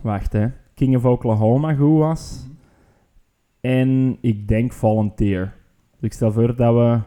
[0.02, 0.48] Wacht, hè.
[0.76, 2.48] King of Oklahoma goed was.
[3.62, 5.54] En ik denk Volunteer.
[5.92, 7.00] Dus ik stel voor dat we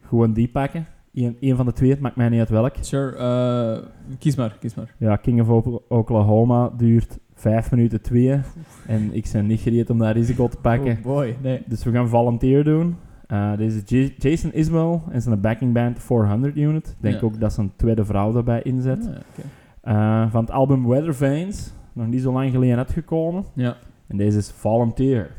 [0.00, 0.86] gewoon die pakken.
[1.14, 2.74] Eén één van de twee, het maakt mij niet uit welk.
[2.80, 3.16] Sure.
[3.16, 3.86] eh,
[4.18, 4.94] kies maar, kies maar.
[4.98, 8.40] Ja, King of Okla- Oklahoma duurt 5 minuten 2.
[8.86, 10.96] En ik ben niet gereed om dat risico te pakken.
[10.96, 11.62] Oh boy, nee.
[11.66, 12.96] Dus we gaan Volunteer doen.
[13.56, 16.88] Deze is J- Jason Isbell en zijn backing band 400 Unit.
[16.88, 17.26] Ik denk Ja.
[17.26, 19.10] ook dat zijn tweede vrouw daarbij inzet.
[19.82, 20.24] Ah.
[20.24, 23.44] Eh, van het album Weather Veins, nog niet zo lang geleden uitgekomen.
[23.54, 23.76] Ja.
[24.06, 25.30] En deze is Volunteer.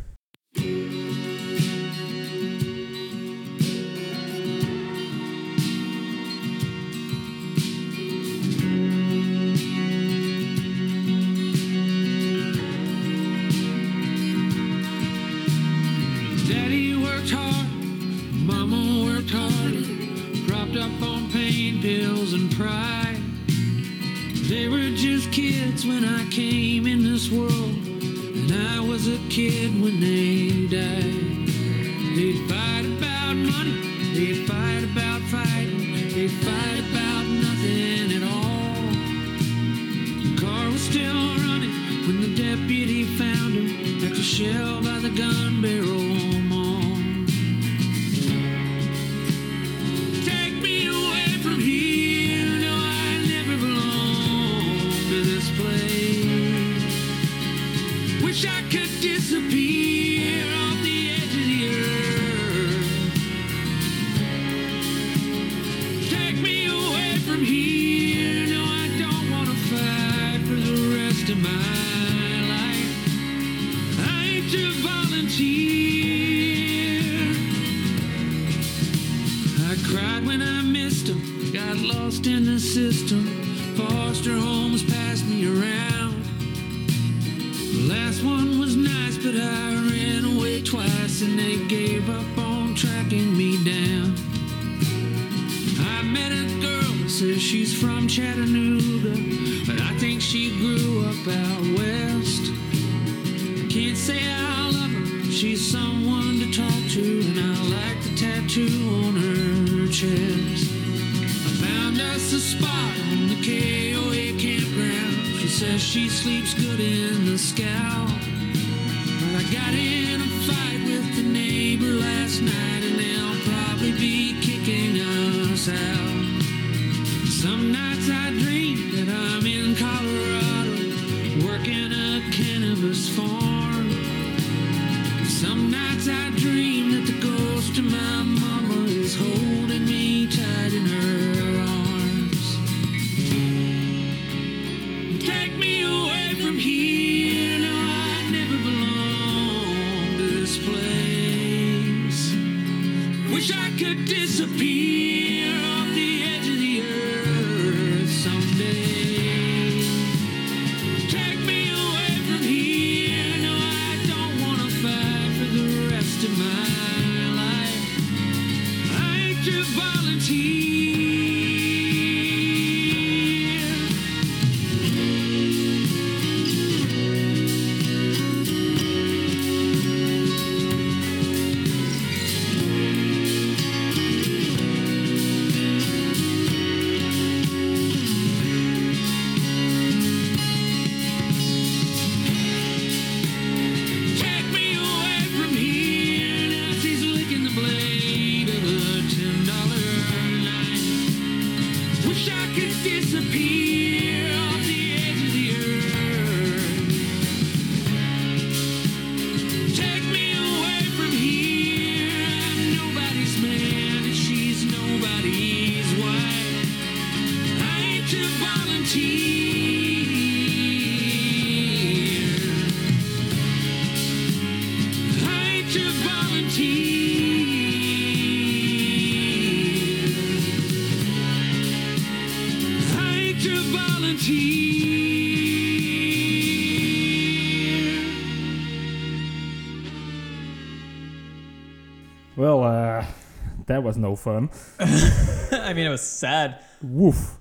[243.90, 244.50] Was no fun.
[245.68, 246.52] I mean, it was sad.
[246.80, 247.40] Woef.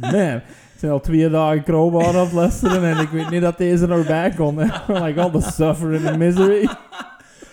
[0.00, 3.58] Man, ik ben al twee dagen crowbar aan het luisteren en ik weet niet dat
[3.58, 4.58] deze erbij kon.
[4.58, 4.64] hè.
[5.04, 6.68] like all the suffering and misery.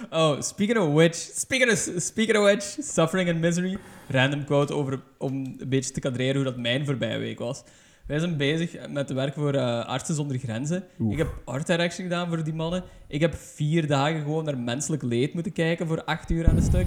[0.10, 3.78] Oh, speaking of which, speaking of, speaking of which, suffering and misery.
[4.08, 7.64] Random quote over, om een beetje te kadreren hoe dat mijn voorbije week was.
[8.08, 10.84] Wij zijn bezig met te werken voor eh, Artsen zonder Grenzen.
[11.00, 11.12] Oef.
[11.12, 12.84] Ik heb art direction gedaan voor die mannen.
[13.08, 16.64] Ik heb vier dagen gewoon naar menselijk leed moeten kijken voor acht uur aan een
[16.64, 16.86] stuk.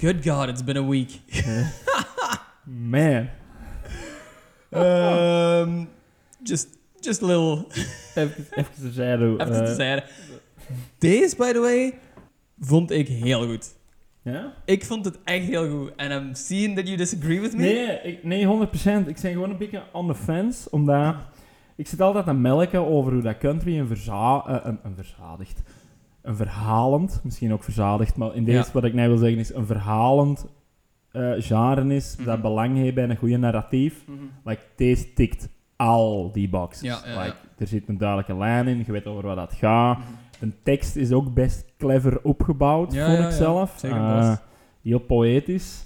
[0.00, 1.20] Good God, it's been a week.
[2.64, 3.30] Man.
[4.72, 5.88] Um,
[6.42, 6.68] just,
[7.02, 7.66] just a little...
[8.16, 9.34] Even, even terzijde.
[9.38, 10.02] Even eh, te.
[10.98, 11.98] Deze, by the way,
[12.60, 13.74] vond ik heel goed.
[14.22, 14.54] ja?
[14.64, 15.92] Ik vond het echt heel goed.
[15.96, 17.62] En I'm seeing that you disagree with me.
[17.62, 19.08] Nee, ik, nee, 100%.
[19.08, 21.14] Ik ben gewoon een beetje on the fence, omdat
[21.76, 25.62] ik zit altijd te melken over hoe dat country een, verza eh, een, een verzadigd,
[26.22, 28.72] een verhalend, misschien ook verzadigd, maar in deze Ja.
[28.72, 30.46] wat ik nou wil zeggen is een verhalend
[31.10, 32.26] eh genre is Mhm.
[32.26, 34.04] dat belang heeft bij een goede narratief.
[34.06, 34.18] Mhm.
[34.44, 36.82] Like, deze tikt al die boxes.
[36.88, 37.22] Ja, ja, ja.
[37.24, 39.98] like, Er zit een duidelijke lijn in, je weet over wat dat gaat.
[39.98, 40.06] Mhm.
[40.50, 43.30] De tekst is ook best clever opgebouwd, vond ik ja.
[43.30, 43.74] zelf.
[43.76, 44.36] Zeker Eh,
[44.82, 45.82] heel poëtisch.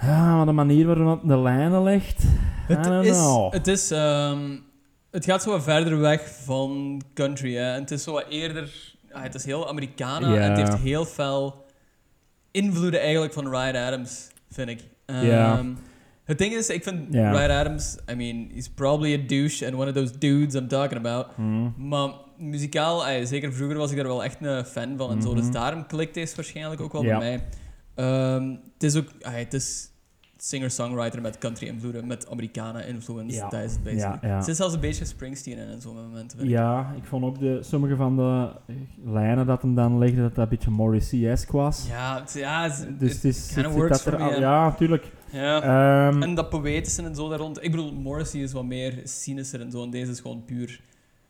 [0.00, 2.22] Ja, maar de manier waarop het de lijnen legt...
[2.66, 3.18] Het is,
[3.50, 4.56] het is, ehm,
[5.10, 7.54] het gaat zo wat verder weg van country.
[7.54, 7.72] Hè.
[7.74, 10.40] En het is zo wat eerder, ah, het is heel Americana Ja.
[10.40, 11.64] en het heeft heel veel
[12.50, 14.80] invloeden eigenlijk van Ryan Adams, vind ik.
[15.06, 15.64] Ehm, Ja.
[16.24, 17.30] Het ding is, ik vind Ja.
[17.30, 21.06] Ryan Adams, I mean, he's probably a douche and one of those dudes I'm talking
[21.06, 21.26] about.
[21.34, 21.74] Hmm.
[21.78, 25.34] Maar muzikaal, ah, zeker vroeger was ik daar wel echt een fan van en zo.
[25.34, 25.52] Dus Mhm.
[25.52, 27.44] daarom klikt deze waarschijnlijk ook wel bij mij.
[27.94, 29.90] Ehm, het is ook, ah, het is
[30.44, 33.36] singer-songwriter met country invloeden, met Americana influence.
[33.36, 33.48] Ja.
[33.48, 34.18] Dat is het basically.
[34.22, 34.36] Ja, ja.
[34.36, 35.96] Het is zelfs een beetje Springsteen in zo'n
[36.38, 36.48] ik.
[36.48, 38.74] Ja, ik vond ook de, sommige van de eh,
[39.12, 41.86] lijnen dat hem dan legde, dat dat een beetje Morrissey-esque was.
[41.88, 44.40] Ja, het, ja, het, Dus het is, zit- zit dat er for me, al-.
[44.40, 45.12] Ja, natuurlijk.
[45.32, 45.62] ja.
[46.08, 47.62] Ehm, En dat poëtische en zo daar rond.
[47.64, 49.82] Ik bedoel, Morrissey is wat meer cynischer en zo.
[49.82, 50.80] En deze is gewoon puur...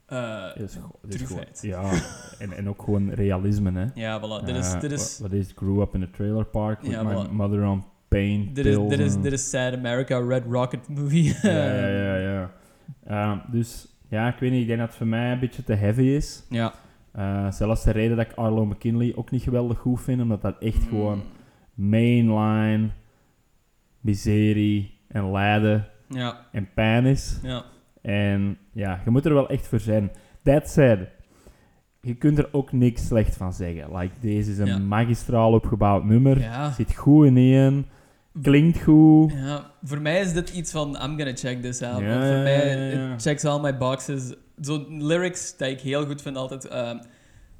[0.06, 0.62] eh, is
[1.08, 1.44] is gewoon-.
[1.60, 1.90] Ja,
[2.38, 3.86] en, en ook gewoon realisme, hè.
[3.94, 4.44] ja, voilà.
[4.44, 6.90] Dit is, Eh, dit is, wat, wat is Grew Up in a Trailer Park with
[6.90, 7.30] Ja, my voilà.
[7.30, 7.84] mother on
[8.52, 11.36] dit is, dit is, dit is Sad America, Red Rocket movie.
[11.42, 12.16] Ja, ja, ja.
[12.16, 12.50] ja.
[13.06, 15.74] Ehm, dus ja, ik weet niet, ik denk dat het voor mij een beetje te
[15.74, 16.46] heavy is.
[16.50, 16.72] ja.
[17.12, 20.56] Eh, zelfs de reden dat ik Arlo McKinley ook niet geweldig goed vind, omdat dat
[20.58, 21.22] echt gewoon
[21.74, 21.88] Mm.
[21.88, 22.88] mainline,
[24.00, 27.38] miserie en lijden Ja, en pijn is.
[27.42, 27.64] ja.
[28.02, 30.10] En ja, je moet er wel echt voor zijn.
[30.42, 31.08] That said,
[32.00, 33.96] je kunt er ook niks slecht van zeggen.
[33.96, 34.78] Like, deze is een Ja.
[34.78, 36.40] magistraal opgebouwd nummer.
[36.40, 36.70] Ja.
[36.70, 37.86] Zit goed in
[38.42, 39.32] klinkt goed.
[39.32, 39.70] ja.
[39.82, 42.00] Voor mij is dit iets van, I'm gonna check this out.
[42.00, 44.32] Ja, voor mij, it checks all my boxes.
[44.60, 46.68] Zo'n lyrics die ik heel goed vind altijd.
[46.68, 46.98] ehm,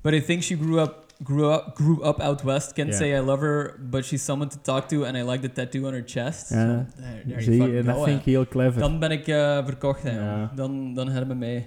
[0.01, 3.21] but I think she grew up grew up, grew up out west, can't say I
[3.21, 6.03] love her, but she's someone to talk to and I like the tattoo on her
[6.07, 6.51] chest.
[6.51, 6.87] Ja.
[7.27, 8.81] There, Zie en dat vind ik heel clever.
[8.81, 10.47] Dan ben ik eh, verkocht, hè.
[10.55, 11.67] Dan, dan hebben we mee.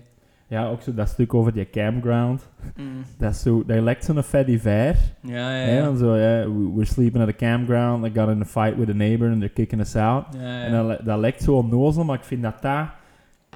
[0.56, 2.48] Ja, ook zo dat stuk over die campground.
[2.78, 2.86] Mm.
[3.18, 4.96] Dat, is zo, dat lijkt zo'n fatty ver.
[5.22, 5.74] Ja, ja, Ja.
[5.74, 5.84] ja.
[5.84, 8.06] dan zo, ja, we- we're sleeping at a campground.
[8.06, 10.26] I got in a fight with a neighbor and they're kicking us out.
[10.38, 10.64] Ja, ja.
[10.64, 12.88] En dat, dat lijkt zo onnozel, maar ik vind dat dat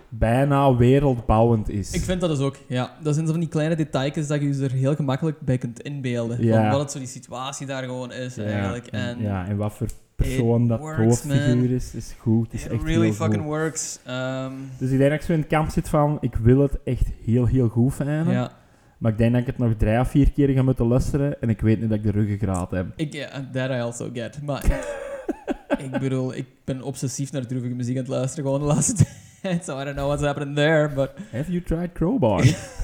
[0.09, 1.93] bijna wereldbouwend is.
[1.93, 2.91] Ik vind dat dus ook, ja.
[3.01, 5.79] Dat zijn zo van die kleine details dat je je er heel gemakkelijk bij kunt
[5.81, 6.43] inbeelden.
[6.45, 6.61] Ja.
[6.61, 8.87] Van wat het zo die situatie daar gewoon is, eigenlijk.
[8.87, 9.87] En ja, en wat voor
[10.27, 12.45] persoon dat hoofdfiguur is, is goed.
[12.51, 13.45] Het is it echt really heel fucking goed.
[13.51, 13.99] works.
[14.05, 16.77] Ehm, Dus ik denk dat ik zo in het kamp zit van, ik wil het
[16.83, 18.29] echt heel, heel goed vinden.
[18.29, 18.51] ja.
[18.97, 21.49] Maar ik denk dat ik het nog drie of vier keer ga moeten luisteren en
[21.49, 22.85] ik weet niet dat ik de ruggengraat heb.
[22.95, 24.41] Ik, ja, that I also get.
[24.43, 24.65] Maar
[25.77, 28.93] ik bedoel, ik ben obsessief naar droevige muziek aan het luisteren gewoon de laatste
[29.41, 29.63] tijd.
[29.65, 32.37] So I don't know what's happening there, but Have you tried Crowbar?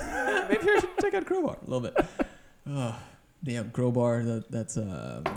[0.50, 1.58] maybe I should check out Crowbar.
[1.66, 2.04] Love it.
[2.68, 2.94] Oh,
[3.54, 4.78] damn, Crowbar, that's...
[4.78, 4.84] Uh,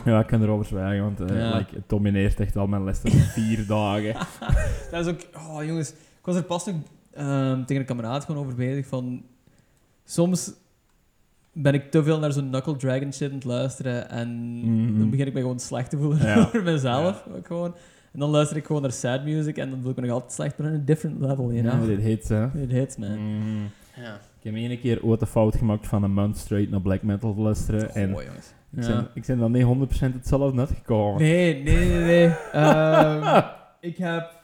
[0.05, 1.57] ja, ik kan erover zwijgen, want eh, Ja.
[1.57, 4.15] like, het domineert echt al mijn lessen vier dagen.
[4.91, 5.21] dat is ook...
[5.37, 5.91] Oh, jongens.
[5.91, 6.75] Ik was er pas nog
[7.13, 9.23] ehm, tegen een kameraad gewoon over bezig van...
[10.05, 10.53] Soms
[11.53, 14.99] ben ik te veel naar zo'n Knuckle Dragon shit aan het luisteren en Mhm.
[14.99, 16.39] dan begin ik me gewoon slecht te voelen Ja.
[16.45, 17.25] over mezelf.
[17.37, 17.75] ook Gewoon.
[18.13, 20.33] En dan luister ik gewoon naar sad music en dan voel ik me nog altijd
[20.33, 21.87] slecht, maar on a different level, you Ja, know?
[21.87, 22.45] dit hits, hè.
[22.63, 23.39] It hits, man.
[23.39, 23.63] Mhm.
[23.97, 24.21] Ja.
[24.39, 27.35] Ik heb één keer ooit de fout gemaakt van een month straight naar black metal
[27.35, 27.95] te luisteren.
[27.95, 28.53] en Oh, jongens.
[28.77, 28.87] ik, Ja.
[28.97, 31.23] ben, ik ben dan niet 100% hetzelfde uitgekomen.
[31.23, 32.27] Nee, nee, nee, nee.
[32.53, 33.41] Ehm,
[33.81, 34.37] ik heb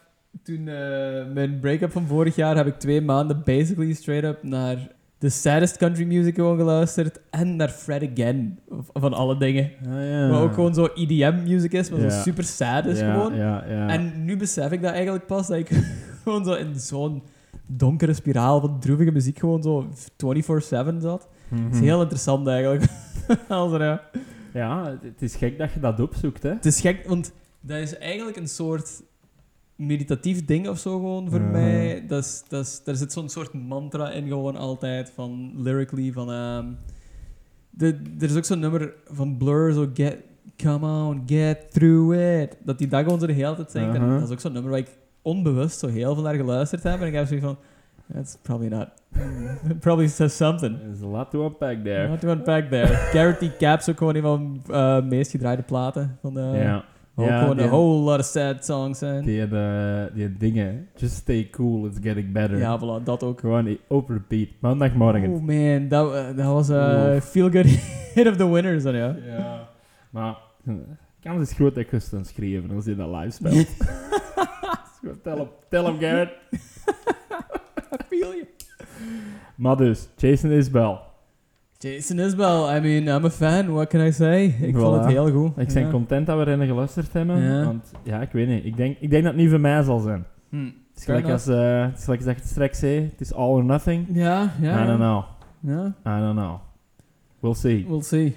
[0.42, 4.88] toen eh, mijn break-up van vorig jaar heb ik twee maanden basically straight up naar
[5.18, 8.59] de saddest country music gewoon geluisterd en naar Fred Again
[8.92, 9.70] van alle dingen.
[9.88, 10.28] Ah, ja.
[10.28, 12.11] Wat ook gewoon zo EDM music is, maar Ja.
[12.11, 13.34] zo super sad is ja, gewoon.
[13.34, 13.88] Ja, ja.
[13.88, 15.68] En nu besef ik dat eigenlijk pas, dat ik
[16.24, 17.22] gewoon zo in zo'n
[17.67, 19.87] donkere spiraal van droevige muziek gewoon zo
[20.17, 21.29] 24-7 zat.
[21.49, 21.62] Mhm.
[21.65, 22.85] Dat is heel interessant eigenlijk.
[23.49, 24.01] Also, ja.
[24.55, 26.49] Ja, het- is gek dat je dat opzoekt, hè.
[26.51, 29.03] Het is gek, want dat is eigenlijk een soort
[29.77, 31.51] meditatief ding of zo gewoon voor Mhm.
[31.51, 32.05] mij.
[32.09, 36.31] Dat is, dat is, daar zit zo'n soort mantra in gewoon altijd, van lyrically, van...
[36.33, 36.67] ehm,
[37.71, 37.87] de,
[38.19, 40.17] er is ook zo'n nummer van Blur, zo get...
[40.57, 42.57] Come on, get through it.
[42.65, 43.99] Dat die dat gewoon zo de hele tijd zingt.
[43.99, 44.09] Mhm.
[44.09, 47.01] dat is ook zo'n nummer waar ik onbewust zo heel veel naar geluisterd heb.
[47.01, 47.57] En ik heb zoiets van...
[48.12, 48.89] That's probably not...
[49.70, 50.79] It probably says something.
[50.79, 52.07] There's a lot to unpack there.
[52.09, 52.87] What to unpack there.
[53.14, 53.57] Garrett T.
[53.59, 56.18] Cap's ook gewoon een van de eh, meest gedraaide platen.
[56.20, 56.85] Van de, ja.
[57.14, 59.25] ook Ja, gewoon die- een whole lot of sad songs zijn.
[59.25, 60.89] Die, eh, die dingen.
[60.97, 62.59] Just stay cool, it's getting better.
[62.59, 63.41] Ja, voilà, dat ook.
[63.41, 64.49] Gewoon i- op repeat.
[64.61, 65.29] Maandagmorgen.
[65.33, 67.25] Oh man, dat, eh, dat was een Oef.
[67.25, 67.66] feel good
[68.14, 69.16] hit of the winners dan, ja.
[69.27, 69.68] Ja.
[70.11, 70.75] Maar, eh,
[71.20, 73.68] kans is groot dat ik rust aan schrijven als je dat live speelt.
[75.22, 76.32] Tel hem, tel hem, Garrett.
[78.09, 78.44] feel you.
[79.55, 80.98] Maar dus, Jason Isbell.
[81.78, 84.44] Jason Isbell, I mean, I'm a fan, what can I say?
[84.61, 85.59] Ik vond het heel goed.
[85.59, 85.90] Ik ben Ja.
[85.90, 87.42] content dat we erin geluisterd hebben.
[87.42, 87.64] Ja.
[87.64, 88.64] Want ja, ik weet niet.
[88.64, 90.24] Ik denk, ik denk dat het niet voor mij zal zijn.
[90.48, 90.64] Hm.
[90.64, 93.00] Het is gelijk als, eh het is gelijk als ik het straks zei.
[93.11, 94.07] Het is all or nothing.
[94.12, 94.82] Ja, ja.
[94.82, 95.22] I don't know.
[95.61, 96.55] Ja, I don't know.
[97.40, 97.84] We'll see.
[97.88, 98.36] we'll see.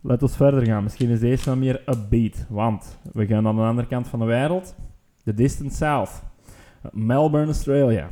[0.00, 0.82] Laten we verder gaan.
[0.82, 2.46] Misschien is deze wat meer upbeat.
[2.48, 4.74] Want we gaan aan de andere kant van de wereld.
[5.26, 6.10] The Distant South.
[6.92, 8.08] Melbourne, Australia.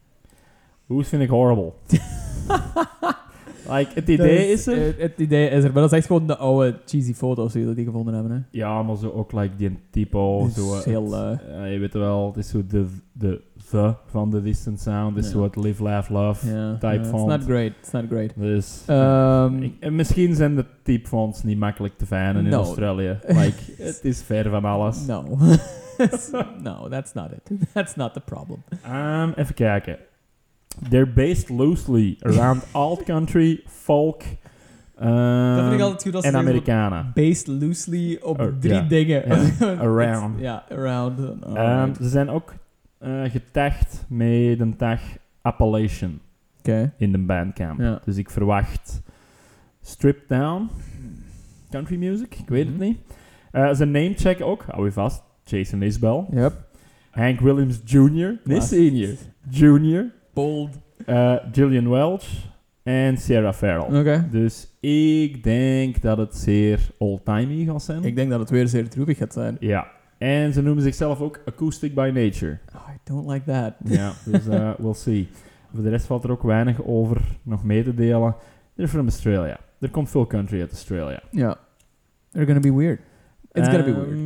[0.86, 1.72] Hoe vind ik horrible.
[3.72, 4.84] like, het idee is er.
[4.86, 7.74] Het, het idee is er, maar dat is echt gewoon de oude cheesy foto's die
[7.74, 8.38] die gevonden hebben, hè.
[8.50, 10.44] Ja, maar zo ook like die typo.
[10.44, 13.40] Het Zo, eh, heel, het- ja, je weet wel, het is zo de, de
[13.70, 15.16] the van de Distant Sound.
[15.16, 17.26] Het is zo het live, laugh, love Ja, type It's font.
[17.26, 18.32] not great, it's not great.
[18.36, 18.82] Dus,
[19.62, 22.56] ik- en misschien zijn de typefonts niet makkelijk te vinden in No.
[22.56, 23.18] Australië.
[23.26, 25.06] Like, het is ver van alles.
[25.06, 25.24] No.
[26.62, 27.50] no, that's not it.
[27.74, 28.62] That's not the problem.
[28.86, 29.96] Um, even kijken.
[30.90, 34.22] They're based loosely around alt country, folk
[34.98, 37.10] dat vind ik um, altijd goed als en Amerikanen.
[37.14, 39.24] Based loosely op Oh, drie dingen.
[39.80, 40.40] Around.
[40.40, 41.18] Ja, around.
[41.18, 42.54] Um, ze zijn ook
[43.00, 45.00] uh, getagd met een tag
[45.42, 46.20] Appalachian
[46.96, 48.00] in de bandcamp.
[48.04, 49.02] Dus ik verwacht
[49.82, 50.70] stripped down
[51.70, 52.34] country music.
[52.34, 52.84] Ik weet het Mhm.
[52.84, 52.98] niet.
[53.52, 55.22] Uh, zijn namecheck ook, hou je vast.
[55.46, 56.26] Jason Isbell.
[56.30, 56.52] Yep.
[57.10, 58.40] Hank Williams Jr.
[58.44, 59.14] Nee, senior.
[59.48, 60.10] Junior.
[60.34, 60.78] Bold.
[61.06, 62.24] Uh, Gillian Welch
[62.82, 64.00] en Sarah Farrell.
[64.00, 64.28] Oké.
[64.30, 68.04] Dus ik denk dat het zeer old-timey gaat zijn.
[68.04, 69.56] Ik denk dat het weer zeer droevig gaat zijn.
[69.60, 69.86] Ja.
[70.18, 72.58] En ze noemen zichzelf ook Acoustic by Nature.
[72.74, 73.74] Oh, I don't like that.
[73.84, 75.28] Ja, dus uh, we'll see.
[75.74, 78.34] Voor de rest valt er ook weinig over nog mee te delen.
[78.74, 79.58] They're from Australia.
[79.80, 81.20] Er komt veel country uit Australia.
[81.30, 81.58] Ja.
[82.30, 83.00] They're gonna be weird.
[83.52, 84.18] It's gonna be weird.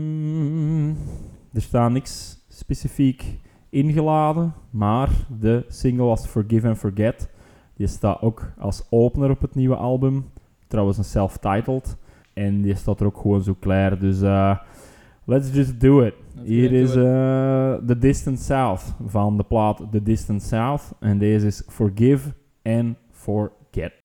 [1.53, 3.39] Er staat niks specifiek
[3.69, 5.09] ingeladen, maar
[5.41, 7.31] de single was Forgive and Forget.
[7.77, 10.31] Die staat ook als opener op het nieuwe album
[10.67, 11.97] trouwens een self-titled.
[12.33, 13.99] En die staat er ook gewoon zo klaar.
[13.99, 14.59] Dus eh,
[15.25, 16.15] let's just do it.
[16.35, 20.93] Let's Hier is eh, The Distant South van de plaat The Distant South.
[21.01, 22.33] En deze is Forgive
[22.63, 24.00] and Forget.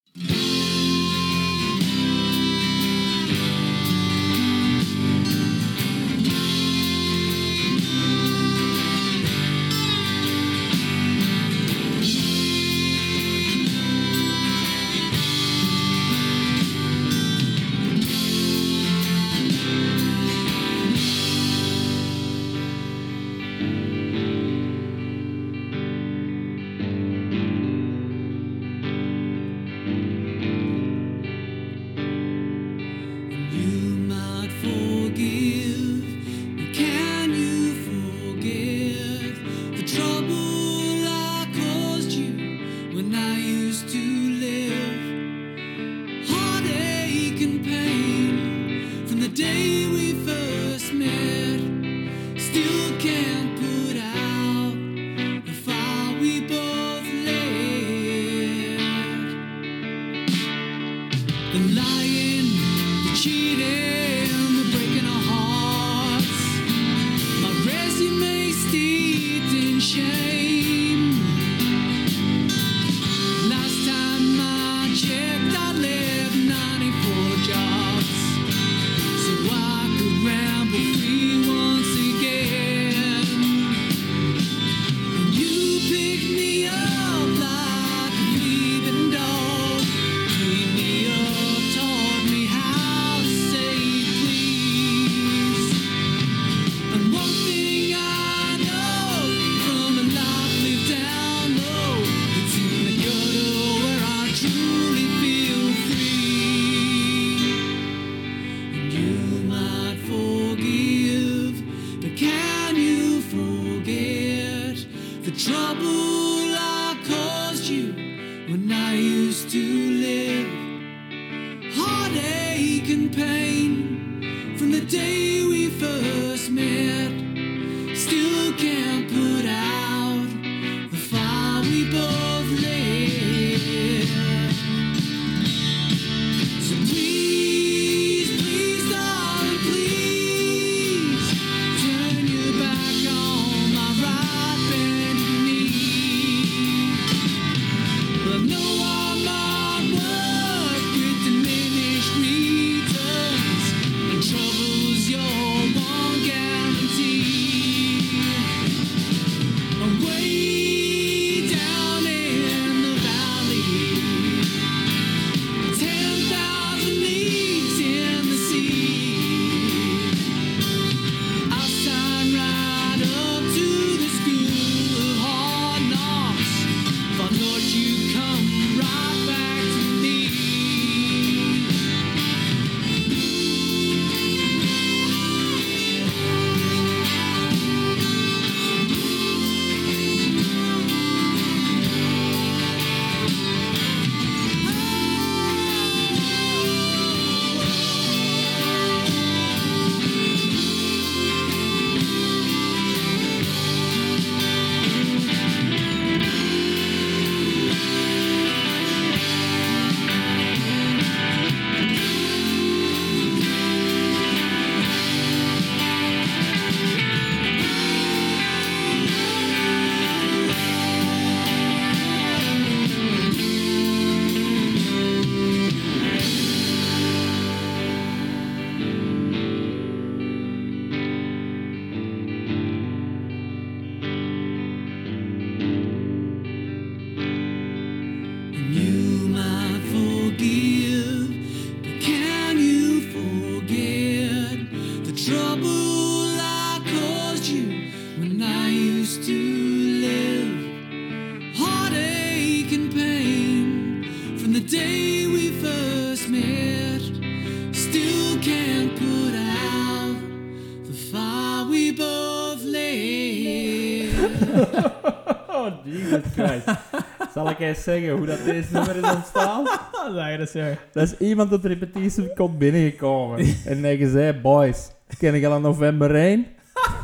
[267.68, 269.64] Ik zeggen hoe dat deze nummer is ontstaan?
[270.38, 270.86] Dat zeg.
[270.92, 273.38] Dat is iemand de repetitie komt binnengekomen.
[273.66, 276.46] en hij zei, boys, ken ik al aan november 1?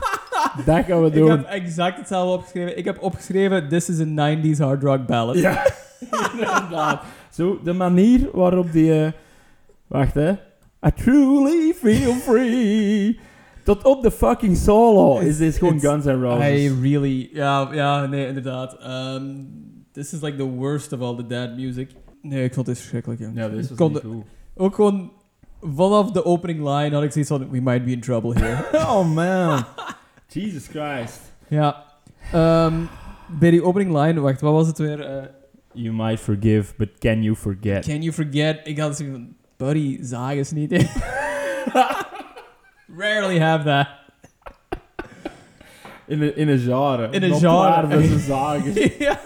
[0.66, 1.30] dat gaan we Ik doen.
[1.30, 2.78] heb exact hetzelfde opgeschreven.
[2.78, 5.38] Ik heb opgeschreven, this is a 90s hard rock ballad.
[5.38, 5.66] Ja,
[6.32, 7.02] inderdaad.
[7.30, 9.12] Zo, de manier waarop die, eh,
[9.92, 10.30] Wacht, hè.
[10.86, 13.18] I truly feel free.
[13.64, 16.46] Tot op de fucking solo is dit gewoon Guns N' Roses.
[16.46, 17.28] I really...
[17.32, 18.76] Ja, ja nee, inderdaad.
[18.78, 19.24] Ehm,
[19.92, 21.90] this is like the worst of all the dad music.
[22.22, 23.30] Nee, ik vond dit verschrikkelijk, ja.
[23.34, 24.24] ja, dit is Ik kon niet de- goed.
[24.56, 25.12] Ook gewoon...
[25.74, 27.50] Vanaf de opening line had ik zoiets van...
[27.50, 28.64] We might be in trouble here.
[28.88, 29.64] Oh man.
[30.28, 31.20] Jesus Christ.
[31.48, 31.84] ja.
[32.32, 32.74] Ehm,
[33.38, 34.20] bij die opening line...
[34.20, 35.00] Wacht, wat was het weer?
[35.00, 35.24] Eh,
[35.74, 37.84] You might forgive, but can you forget?
[37.86, 38.60] Can you forget?
[38.64, 39.34] Ik had zoiets van...
[39.56, 40.70] Buddy, zaag eens niet.
[40.70, 40.78] hè.
[42.98, 43.86] Rarely have that.
[46.06, 47.08] In een, in een genre.
[47.10, 47.56] In een Not genre.
[47.56, 48.72] waar we ze zagen.
[49.04, 49.18] ja.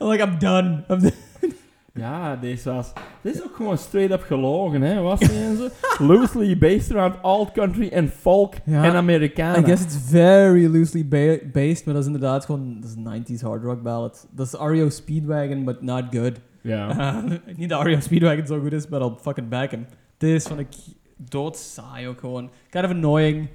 [0.00, 0.84] I'm like, I'm done.
[0.88, 1.12] I'm done.
[1.94, 2.92] Ja, deze was...
[3.22, 5.00] Dit is ook gewoon straight up gelogen, hè.
[5.00, 5.70] Was ze?
[6.08, 9.60] Loosely based around alt country en folk Ja, en Amerikanen.
[9.60, 13.38] I guess it's very loosely ba- based, maar dat is inderdaad gewoon dat is een
[13.38, 14.26] 90s hard rock ballad.
[14.30, 16.40] Dat is REO Speedwagon, but not good.
[16.60, 17.22] Ja.
[17.56, 19.86] niet dat REO Speedwagon zo goed is, maar I'll fucking back him.
[20.18, 20.68] Dit is van ik
[21.16, 22.50] doodsaai ook gewoon.
[22.68, 23.48] Kind of annoying.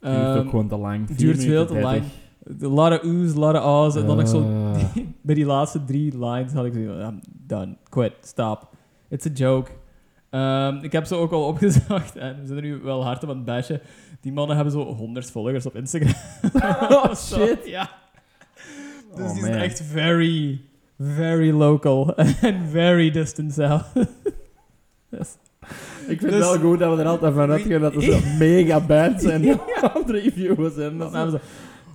[0.00, 1.06] Duurt ook gewoon te lang.
[1.16, 2.02] Duurt veel te lang.
[2.62, 3.96] A lot of oohs, a lot of ahs.
[3.96, 4.42] En dan nog zo
[4.74, 8.68] Eh, bij die laatste drie lines had ik zo, I'm done, quit, stop.
[9.08, 9.70] It's a joke.
[10.30, 13.28] Ehm, ik heb ze ook al opgezocht en we zijn er nu wel hard op
[13.30, 13.80] aan het bashen.
[14.20, 16.12] Die mannen hebben zo 100 volgers op Instagram.
[16.96, 17.58] oh shit.
[17.64, 17.90] Ja.
[19.14, 19.50] Dus Oh, die man.
[19.52, 20.60] zijn echt very,
[20.98, 23.84] very local and very distant south.
[25.08, 25.36] Yes.
[26.08, 28.18] Ik vind Dus- het wel goed dat we er altijd van uitgaan dat er zo
[28.38, 30.98] mega bands zijn die aan het reviewen zijn.
[30.98, 31.40] Dat hebben ze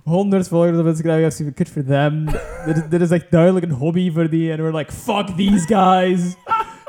[0.06, 1.18] 100 volgers op Instagram.
[1.18, 2.24] Ik heb good for them.
[2.66, 4.52] dit, is, dit is echt duidelijk een hobby voor die.
[4.52, 6.36] En we're like, fuck these guys.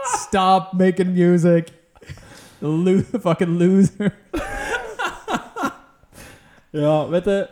[0.02, 1.68] Stop making music.
[2.60, 4.14] Lo fucking loser.
[6.70, 7.50] Ja, weet je...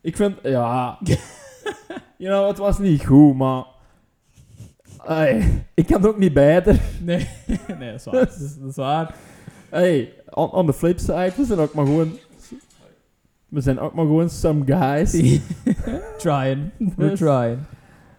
[0.00, 0.36] Ik vind...
[0.42, 0.98] Ja...
[2.16, 3.64] you know, het was niet goed, maar...
[5.74, 6.80] Ik kan het ook niet beter.
[7.02, 7.28] Nee,
[7.78, 8.14] nee, dat is waar.
[8.14, 9.14] Dat is, dat is waar.
[9.68, 12.18] Hey, on, on the flip side, we zijn ook maar gewoon...
[13.48, 15.10] We zijn ook maar gewoon some guys.
[16.18, 16.70] trying.
[16.96, 17.58] We're Dus- trying.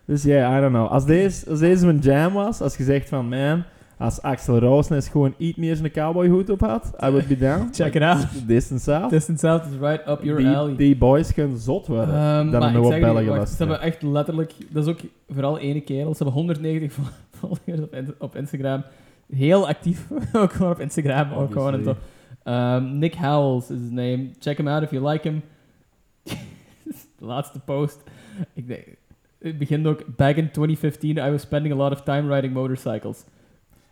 [0.06, 0.88] Dus ja, yeah, I don't know.
[0.88, 3.64] Als deze, als deze mijn jam was, als je zegt van, man...
[3.98, 7.70] Als Axel Roosnes gewoon iets meer een cowboyhoed op had, I would be down.
[7.74, 8.28] Check it out.
[8.48, 9.10] Distant South.
[9.10, 10.76] Distant South is right up your die, alley.
[10.76, 12.16] die boys kunnen zot worden.
[12.16, 13.50] Ehm, maar ik zeg jullie, Belgen wacht, was.
[13.50, 14.54] Ze hebben echt letterlijk...
[14.70, 15.00] Dat is ook
[15.30, 16.12] vooral ene kerel.
[16.16, 17.04] Ze hebben 190 vol-
[17.40, 18.84] volgers op, in- op Instagram.
[19.36, 20.08] Heel actief.
[20.34, 21.32] ook gewoon op Instagram.
[21.34, 21.96] Ook gewoon en zo.
[22.50, 24.32] Ehm, Nick Howells is his name.
[24.40, 25.44] Check him out if you like him.
[27.20, 28.04] De laatste post.
[28.54, 28.86] Ik denk...
[29.40, 30.16] Het begint ook...
[30.16, 33.24] Back in 2015, I was spending a lot of time riding motorcycles.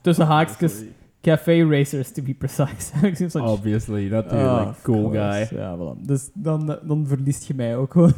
[0.01, 0.83] Tussen haakjes,
[1.21, 2.91] café racers to be precise.
[3.39, 4.49] Obviously, natuurlijk.
[4.49, 5.47] Ah, of cool guy.
[5.51, 6.05] Ja, voilà.
[6.05, 8.13] Dus dan, eh, dan verliest je mij ook gewoon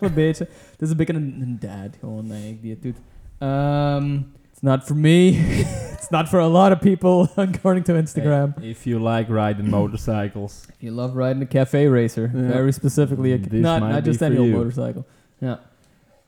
[0.00, 0.48] een beetje.
[0.70, 2.96] Het is een beetje een, een dad gewoon eigenlijk die het doet.
[3.38, 4.26] Um,
[4.62, 5.30] it's not for me.
[5.92, 8.54] it's not for a lot of people, according to Instagram.
[8.60, 10.66] Hey, if you like riding motorcycles.
[10.68, 12.48] If you love riding a cafe racer, Yeah.
[12.52, 14.56] very specifically, a, This not, not just any old you.
[14.56, 15.04] motorcycle.
[15.40, 15.56] Yeah.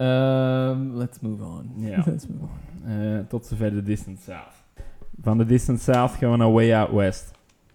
[0.00, 1.72] Um, let's move on.
[1.76, 2.02] Ja.
[2.06, 2.90] let's move on.
[2.90, 4.64] Eh, tot zover de Distant South.
[5.22, 7.32] Van de Distant South gaan we naar Way Out West.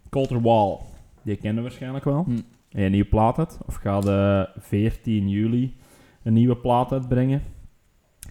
[0.09, 0.77] Colter Wall.
[1.23, 2.23] Die kennen we waarschijnlijk wel.
[2.23, 2.31] Hm.
[2.71, 3.57] En een nieuwe plaat uit.
[3.65, 5.75] Of gaat de 14 juli
[6.23, 7.41] een nieuwe plaat uitbrengen.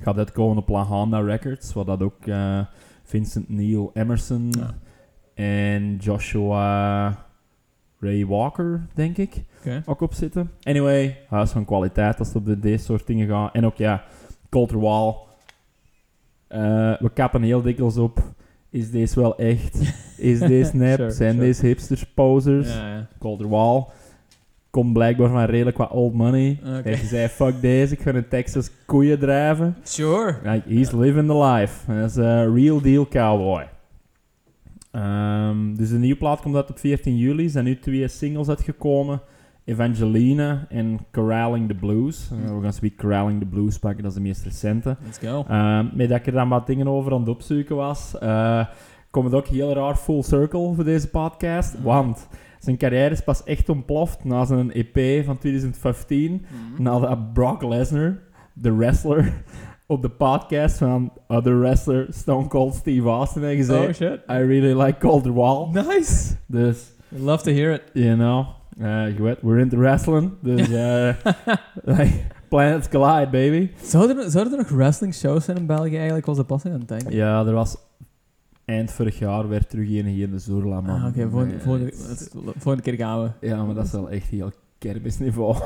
[0.03, 1.73] Gaat uitkomen op Lahanda Records.
[1.73, 2.61] Waar dat ook eh,
[3.03, 4.75] Vincent Neil Emerson Ja.
[5.35, 7.27] en Joshua
[8.01, 9.45] Ray Walker, denk ik,
[9.87, 10.51] ook op zitten.
[10.63, 13.55] Anyway, huis van kwaliteit als het op de, deze soort dingen gaat.
[13.55, 14.05] En ook ja,
[14.49, 15.15] Colter Wall.
[16.49, 16.61] Eh,
[17.01, 18.23] we kappen heel dikwijls op.
[18.71, 19.81] Is deze wel echt?
[20.19, 20.97] Is deze nep?
[20.97, 21.45] Sure, Zijn sure.
[21.47, 22.75] deze hipsters posers?
[22.75, 23.85] Ja, Wall.
[24.71, 26.61] Komt blijkbaar van redelijk wat old money.
[26.63, 26.89] Oké.
[26.89, 29.77] Hij zei, fuck deze, ik ga in Texas koeien drijven.
[29.83, 30.37] Sure.
[30.43, 31.93] Like, he's living the life.
[31.93, 33.69] Hij is een real deal cowboy.
[34.91, 37.45] Ehm, dus de nieuwe plaat komt uit op 14 juli.
[37.45, 39.21] Er zijn nu twee singles uitgekomen.
[39.65, 42.31] Evangelina en Corralling the Blues.
[42.31, 44.97] Eh, we gaan zoiets Corralling the Blues pakken, dat is de meest recente.
[45.05, 45.45] Let's go.
[45.49, 48.67] Ehm, met dat ik er dan wat dingen over aan het opzoeken was, eh
[49.11, 51.75] komt het ook heel raar full circle voor deze podcast.
[51.75, 51.83] Mhm.
[51.83, 52.29] Want
[52.59, 56.47] zijn carrière is pas echt ontploft na zijn EP van 2015.
[56.79, 58.19] Nadat Brock Lesnar,
[58.53, 59.33] de wrestler,
[59.87, 63.89] op de podcast van other wrestler Stone Cold Steve Austin heeft gezegd...
[63.89, 64.21] Oh shit.
[64.31, 65.69] I really like Colder Wall.
[65.73, 66.35] Nice.
[66.47, 67.83] Dus, Love to hear it.
[67.93, 68.47] you know,
[69.17, 70.33] je weet, we're into wrestling.
[70.43, 71.15] Dus, eh
[71.97, 72.13] like,
[72.49, 73.71] planets collide, baby.
[73.83, 76.27] Zouden er, zouden er nog wrestling shows zijn in België eigenlijk?
[76.27, 77.15] Was dat passing aan het denken?
[77.15, 77.77] Ja, er was
[78.69, 81.01] eind vorig jaar weer terug een hier in de Zoerla, man.
[81.01, 81.29] Ah, oké.
[81.29, 83.47] volgende, Nee, volgende, keer gaan we.
[83.47, 85.57] Ja, maar dat is wel echt heel kermisniveau.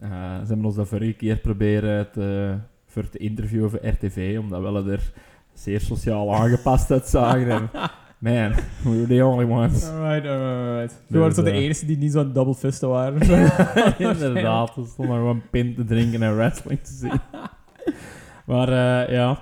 [0.00, 0.10] Eh,
[0.40, 2.56] ze hebben ons dat vorige keer proberen te,
[2.86, 5.12] voor te interviewen voor RTV, omdat we er
[5.52, 7.50] zeer sociaal aangepast uitzagen.
[7.50, 7.70] En
[8.18, 9.84] Man, we were the only ones.
[9.84, 10.92] Alright, alright, alright.
[10.92, 13.20] We Dus, waren zo de eh, enige die niet zo'n double fisten waren.
[13.98, 17.20] Inderdaad, we stonden maar gewoon pint te drinken en wrestling te zien.
[18.46, 19.38] maar eh, ja.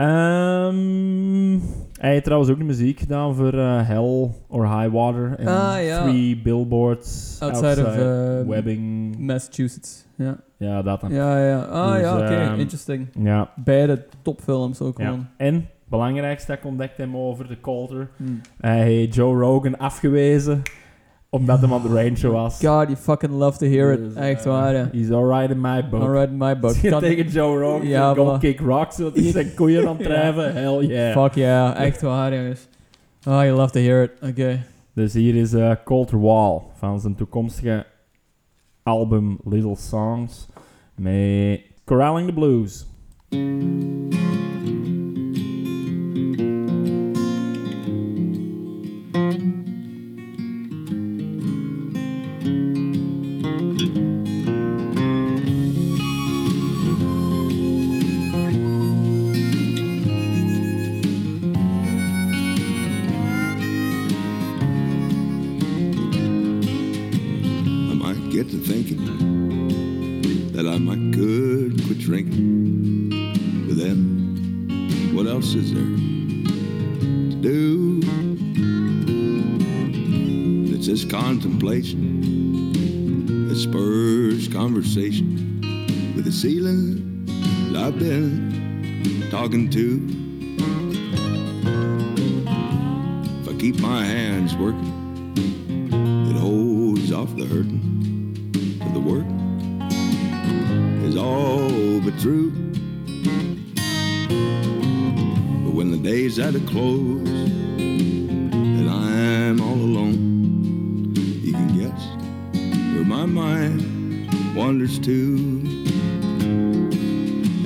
[0.00, 1.58] Ehm,
[2.00, 5.34] hij heeft trouwens ook de muziek gedaan voor eh, Hell or High Water.
[5.38, 6.02] En Ah, ja.
[6.02, 9.16] Three Billboards Outside of, eh, Webbing.
[9.18, 10.06] Massachusetts.
[10.14, 11.12] Ja, Ja, dat dan.
[11.12, 11.58] ja, ja.
[11.62, 12.24] Ah Dus, ja, oké.
[12.34, 13.06] ehm, Interesting.
[13.18, 13.50] Ja.
[13.56, 15.04] Beide topfilms ook ja.
[15.04, 15.26] gewoon.
[15.36, 18.08] En, belangrijkste, ik ontdekte hem over de Coulter.
[18.16, 18.24] Hm.
[18.60, 20.62] Hij heeft Joe Rogan afgewezen,
[21.30, 22.52] omdat hem op de range was.
[22.54, 23.98] God, you fucking love to hear it.
[23.98, 24.88] Dus, Echt eh, waar, ja.
[24.92, 26.02] He's alright in my book.
[26.02, 26.74] Alright, in my book.
[26.82, 30.54] Kan- tegen Joe Rogan Ja, go kick rocks, dat hij zijn koeien aan het drijven,
[30.54, 31.22] hell yeah.
[31.22, 32.68] Fuck yeah, echt waar, jongens.
[33.28, 34.10] Oh, you love to hear it.
[34.30, 34.62] Oké.
[34.94, 37.86] Dus hier is eh Coulter Wall van zijn toekomstige
[38.82, 40.46] album Little Songs
[40.94, 42.86] met Corralling the Blues.
[72.10, 73.66] Drinking.
[73.68, 78.00] But then, what else is there to do?
[80.74, 82.72] It's this contemplation
[83.46, 85.60] that spurs conversation
[86.16, 87.26] with the ceiling
[87.72, 90.08] that I've been talking to.
[93.40, 95.32] If I keep my hands working,
[96.28, 97.89] it holds off the hurting.
[102.20, 102.50] True.
[105.64, 112.02] But when the day's at a close and I'm all alone, you can guess
[112.94, 115.36] where my mind wanders to.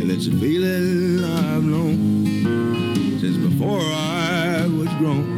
[0.01, 5.34] And it's a feeling I've known since before I was grown.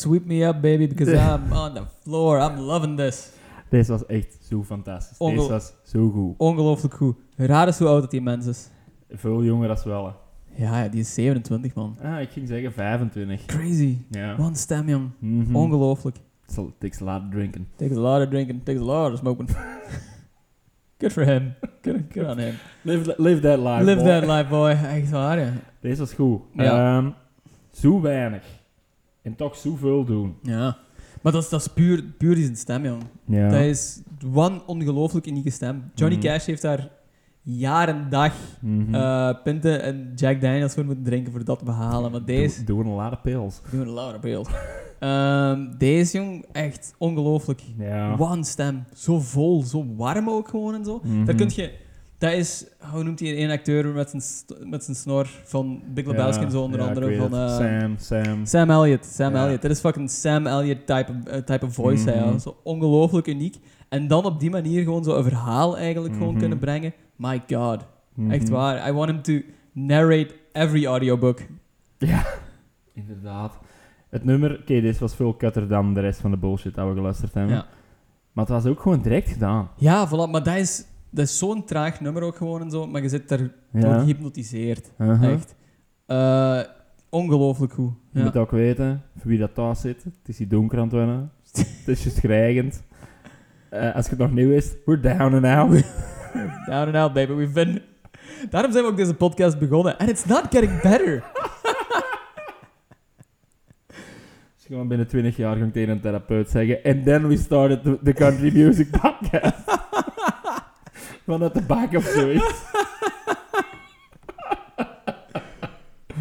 [0.00, 2.38] Sweep me up, baby, because I'm on the floor.
[2.40, 3.30] I'm loving this.
[3.70, 5.18] Deze was echt zo fantastisch.
[5.18, 6.34] Ongel- Deze was zo goed.
[6.38, 7.16] Ongelooflijk goed.
[7.36, 8.68] Raar is hoe oud dat die mens is.
[9.10, 10.06] Veel jonger als wel.
[10.06, 10.12] hè.
[10.64, 11.96] Ja, ja, die is 27, man.
[12.02, 13.44] Ah, ik ging zeggen 25.
[13.44, 13.98] Crazy.
[14.10, 14.38] Ja.
[14.38, 15.10] Een stem, jong.
[15.18, 15.56] Mhm.
[15.56, 16.16] Ongelooflijk.
[16.46, 17.66] Zal- Takes a lot of drinking.
[17.76, 19.48] Takes a lot of drinking, takes a lot of smoking.
[20.98, 21.54] Good for him.
[21.82, 22.54] Good, good on him.
[22.82, 23.84] Live, live that life.
[23.84, 24.06] Live boy.
[24.08, 24.70] that life, boy.
[24.70, 25.52] Echt waar, ja.
[25.80, 26.40] Deze was goed.
[26.52, 26.96] Ja.
[26.96, 27.10] Ehm,
[27.72, 28.42] zo weinig.
[29.28, 30.34] En toch zoveel doen.
[30.42, 30.76] Ja.
[31.22, 33.02] Maar dat is, dat is puur, puur die zijn stem, jong.
[33.24, 33.48] Ja.
[33.48, 34.00] Dat is
[34.34, 35.90] one ongelooflijk unieke stem.
[35.94, 36.26] Johnny Mhm.
[36.26, 36.88] Cash heeft daar
[37.42, 38.94] jaar en dag Mhm.
[38.94, 42.10] eh, pinten en Jack Daniels voor moeten drinken voor dat te behalen.
[42.10, 42.64] Maar deze...
[42.64, 43.60] Do- Doen een lot of pills.
[43.72, 44.50] Een beeld.
[44.98, 47.62] Ehm, deze jong, echt ongelooflijk.
[47.78, 48.16] Ja.
[48.18, 48.84] One stem.
[48.94, 51.00] Zo vol, zo warm ook gewoon en zo.
[51.04, 51.24] Mhm.
[51.24, 51.72] Daar kun je...
[52.18, 52.66] Dat is...
[52.92, 54.22] Hoe noemt hij een acteur met zijn,
[54.70, 57.16] met zijn snor van Big Lebowski en zo onder andere?
[57.16, 58.46] Van, eh, Sam, Sam.
[58.46, 59.04] Sam Elliott.
[59.06, 59.42] Sam Ja.
[59.44, 59.62] Elliott.
[59.62, 62.04] Dat is fucking Sam Elliott type, of- eh, type of voice.
[62.10, 62.28] Mhm.
[62.28, 62.38] hè.
[62.38, 63.56] Zo ongelooflijk uniek.
[63.88, 66.38] En dan op die manier gewoon zo een verhaal eigenlijk gewoon Mhm.
[66.38, 66.92] kunnen brengen.
[67.16, 67.84] My god.
[68.14, 68.30] Mhm.
[68.30, 68.88] Echt waar.
[68.88, 71.40] I want him to narrate every audiobook.
[71.98, 72.26] Ja,
[72.94, 73.58] inderdaad.
[74.08, 76.94] Het nummer, oké, deze was veel kutter dan de rest van de bullshit dat we
[76.94, 77.54] geluisterd hebben.
[77.54, 77.66] Ja.
[78.32, 79.68] Maar het was ook gewoon direct gedaan.
[79.76, 80.30] Ja, voilà.
[80.30, 82.86] Maar dat is, dat is zo'n traag nummer ook gewoon en zo.
[82.86, 83.40] Maar je zit daar
[83.72, 83.80] Ja.
[83.80, 84.90] door gehypnotiseerd.
[85.22, 85.54] Echt.
[86.06, 86.60] Eh,
[87.10, 87.92] ongelooflijk goed.
[88.12, 88.24] Je Ja.
[88.24, 91.30] moet ook weten, voor wie dat thuis zit, het is hier donker aan het wennen.
[91.52, 92.82] het is juist geregend.
[93.70, 95.70] Eh, als je het nog nieuw is, we're down and out.
[96.70, 97.32] Down and out, baby.
[97.32, 97.82] We've been...
[98.50, 99.96] Daarom zijn we ook deze podcast begonnen.
[99.98, 101.24] And it's not getting better.
[104.68, 106.78] gewoon binnen 20 jaar ga ik tegen een therapeut zeggen.
[106.84, 109.64] And then we started the country music podcast.
[111.28, 112.62] Vanuit de back of zoiets.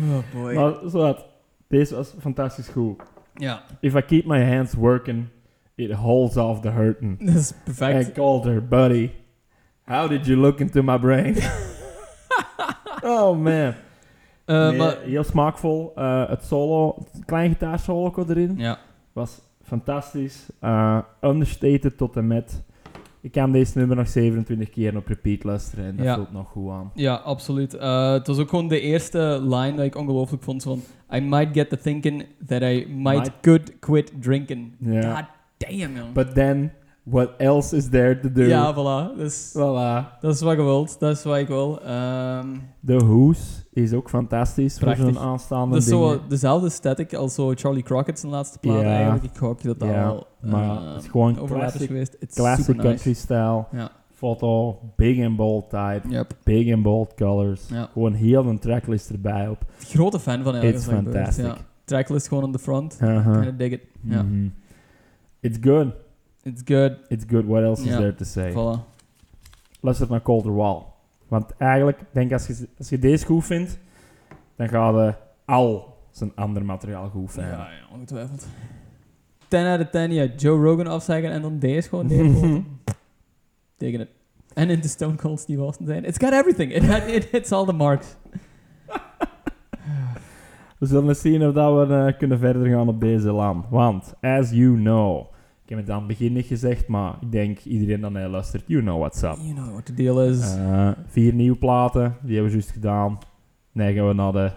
[0.10, 0.54] Oh boy.
[0.54, 1.16] Maar.
[1.68, 3.02] Deze was fantastisch goed.
[3.34, 5.28] ja, If I keep my hands working,
[5.76, 7.20] it holds off the hurting.
[7.26, 8.12] dat is I perfect.
[8.12, 9.12] called her, buddy.
[9.86, 11.36] How did you look into my brain?
[13.04, 13.74] oh man.
[14.46, 15.92] Eh, Nee, maar, heel smaakvol.
[15.96, 18.80] Eh, het solo, het klein gitaarsolo erin ja,
[19.14, 20.46] was fantastisch.
[20.60, 22.64] Eh, understated tot en met.
[23.28, 26.16] Ik kan deze nummer nog 27 keer op repeat luisteren en dat Ja.
[26.16, 26.92] voelt nog goed aan.
[26.94, 27.74] ja, absoluut.
[27.74, 30.64] Eh, het was ook gewoon de eerste line dat ik ongelooflijk vond.
[30.64, 30.82] Van,
[31.14, 33.32] I might get to thinking that I might, Might.
[33.42, 34.72] could quit drinking.
[34.84, 35.26] God
[35.58, 36.14] damn, man.
[36.14, 36.72] But then,
[37.04, 38.44] what else is there to do?
[38.44, 39.18] Ja, voilà.
[39.18, 40.20] Dus, Voilà.
[40.22, 41.00] dat is wat je wilt.
[41.00, 41.82] Dat is wat ik wil.
[41.82, 42.48] Ehm,
[42.80, 42.94] De
[43.82, 45.04] Hoes is ook fantastisch Prachtig.
[45.04, 46.10] voor zo'n aanstaande dat is dingen.
[46.10, 48.88] zo dezelfde aesthetic als zo Charlie Crockett zijn laatste plaat Ja.
[48.96, 49.24] eigenlijk.
[49.24, 52.16] Ik hoop dat dat Ja, wel maar eh, het is gewoon classic- geweest.
[52.20, 52.88] It's Classic nice.
[52.88, 53.66] country style.
[53.72, 53.92] Ja.
[54.14, 56.02] Foto, big and bold type.
[56.10, 56.34] Yep.
[56.44, 57.68] Big and bold colors.
[57.70, 57.90] Ja.
[57.94, 59.66] Gewoon heel een tracklist erbij op.
[59.80, 60.76] Grote fan van eigenlijk.
[60.86, 61.46] It's fantastic.
[61.46, 61.58] Ja.
[61.84, 62.98] Tracklist gewoon on the front.
[63.02, 63.34] Uh-huh.
[63.34, 63.82] Kinda dig it.
[64.02, 64.22] Ja.
[64.24, 64.48] Mhm.
[65.40, 65.88] It's good.
[66.44, 66.92] It's good.
[67.08, 67.46] It's good.
[67.46, 68.52] What else is there to say?
[68.52, 68.80] Voilà.
[69.82, 70.82] Luister naar Colder Wall.
[71.28, 73.80] Want eigenlijk, denk als je, als je deze goed vindt,
[74.56, 75.16] dan ga je
[75.46, 77.52] al zijn ander materiaal goed Ja, vinden.
[77.58, 78.48] ja, ongetwijfeld.
[79.48, 80.26] 10 out of 10, ja.
[80.38, 82.66] Joe Rogan afzeggen en dan deze gewoon neerpoten.
[83.78, 84.10] Tegen het.
[84.54, 86.06] En in de Stone Cold Steve Austin zijn.
[86.06, 86.74] It's got everything.
[86.76, 88.16] It, had, it hits all the marks.
[90.80, 93.66] We zullen eens zien of dat we eh, kunnen verder gaan op deze land.
[93.70, 95.26] Want, as you know,
[95.68, 98.64] ik heb het aan het begin niet gezegd, maar ik denk iedereen dat naar luistert,
[98.68, 99.36] you know what's up.
[99.42, 100.56] You know what the deal is.
[100.56, 103.18] Eh, vier nieuwe platen, die hebben we juist gedaan.
[103.72, 104.52] Nee, gaan we naar de...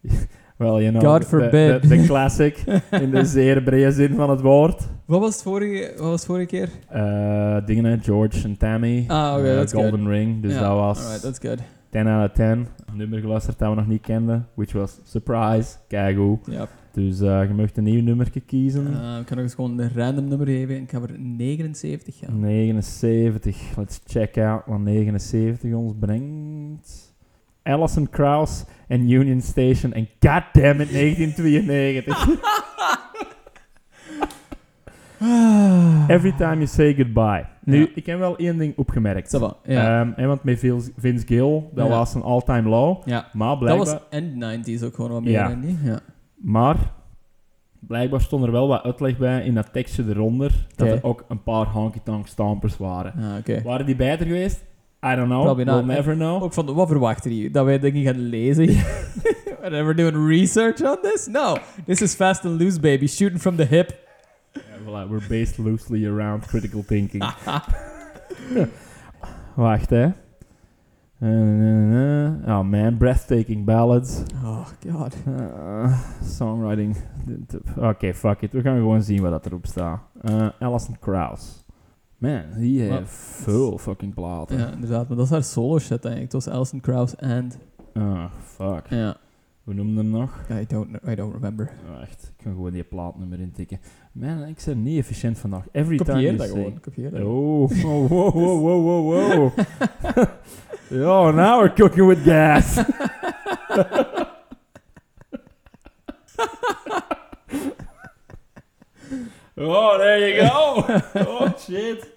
[0.56, 1.82] Well, you know, God forbid.
[1.82, 4.88] De, de classic, in de zeer brede zin van het woord.
[5.04, 6.68] wat, was het vorige, wat was het vorige keer?
[6.88, 9.04] Eh dingen, George en Tammy.
[9.08, 11.58] Ah, oké, Eh, Golden Ring, dus dat was Alright, that's good.
[11.90, 12.44] 10 out of 10.
[12.46, 12.66] Een
[12.96, 15.76] nummer geluisterd dat we nog niet kenden, which was Surprise.
[15.88, 16.38] Kijk hoe.
[16.94, 17.02] Ja.
[17.02, 18.86] Dus eh, je mag een nieuw nummer kiezen.
[18.86, 20.76] Uh, ik kan nog eens gewoon een random nummer geven.
[20.82, 22.40] Ik ga voor 79 gaan.
[22.40, 23.76] 79.
[23.76, 27.08] Let's check out wat 79 ons brengt.
[27.62, 32.38] Alison Krauss en Union Station en goddammit 1992.
[36.08, 37.44] Every time you say goodbye.
[37.64, 37.86] Nu, Ja.
[37.94, 39.36] ik heb wel één ding opgemerkt.
[39.38, 40.00] Va, ja.
[40.00, 41.92] Ehm, hè, want met Vince Vince Gill, dat Ja.
[41.92, 43.02] was een all-time low.
[43.08, 43.28] ja.
[43.32, 46.00] Maar Dat blijkbaar, was end 90s ook gewoon wat meer, Ja.
[46.42, 46.92] Maar
[47.78, 51.42] blijkbaar stond er wel wat uitleg bij in dat tekstje eronder dat er ook een
[51.42, 53.42] paar honky-tonk stampers waren.
[53.46, 53.64] Ah.
[53.64, 54.64] Waren die beter geweest?
[55.02, 55.42] I don't know.
[55.42, 56.42] Probably We'll never know.
[56.42, 57.50] Ook van, wat verwachten jullie?
[57.50, 58.68] Dat wij denk ik gaan lezen?
[59.62, 61.26] And we're doing research on this?
[61.26, 61.56] No.
[61.86, 63.06] This is fast and loose, baby.
[63.06, 64.08] Shooting from the hip.
[64.84, 67.24] Voilà, we're based loosely around critical thinking.
[69.54, 70.08] Wacht, hè.
[71.22, 74.22] Oh man, breathtaking ballads.
[74.44, 75.14] Oh, god.
[75.26, 76.96] Eh, songwriting.
[77.76, 78.52] Oké, fuck it.
[78.52, 80.00] We gaan gewoon zien wat dat erop staat.
[80.22, 81.64] Eh Alison Krauss.
[82.18, 84.58] Man, die heeft veel fucking platen.
[84.58, 85.08] Ja, inderdaad.
[85.08, 86.32] Maar dat is haar solo shit eigenlijk.
[86.32, 87.58] Het was Alison Krauss and...
[87.94, 88.86] Oh, fuck.
[88.88, 89.16] Ja.
[89.64, 90.40] Hoe noemde hem nog?
[90.50, 91.70] I don't, I don't remember.
[91.98, 93.80] Wacht, ik kan gewoon die plaatnummer intikken.
[94.12, 95.64] Man, ik ben niet efficiënt vandaag.
[95.72, 96.56] Every time Kopieer you dat say...
[96.56, 96.80] gewoon.
[96.80, 99.50] Kopieer dat Oh, oh, wow, wow, wow, wow, wow.
[100.88, 102.78] Yo, now we're cooking with gas.
[109.56, 110.84] oh, there you go.
[111.14, 112.08] Oh, shit.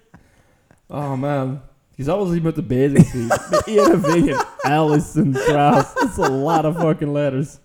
[0.90, 1.62] Oh, man.
[1.94, 3.26] Je zou wel eens iemand moeten bezig zien.
[3.50, 4.46] Met één vinger.
[4.60, 5.92] Alison Krauss.
[5.92, 7.58] That's a lot of fucking letters.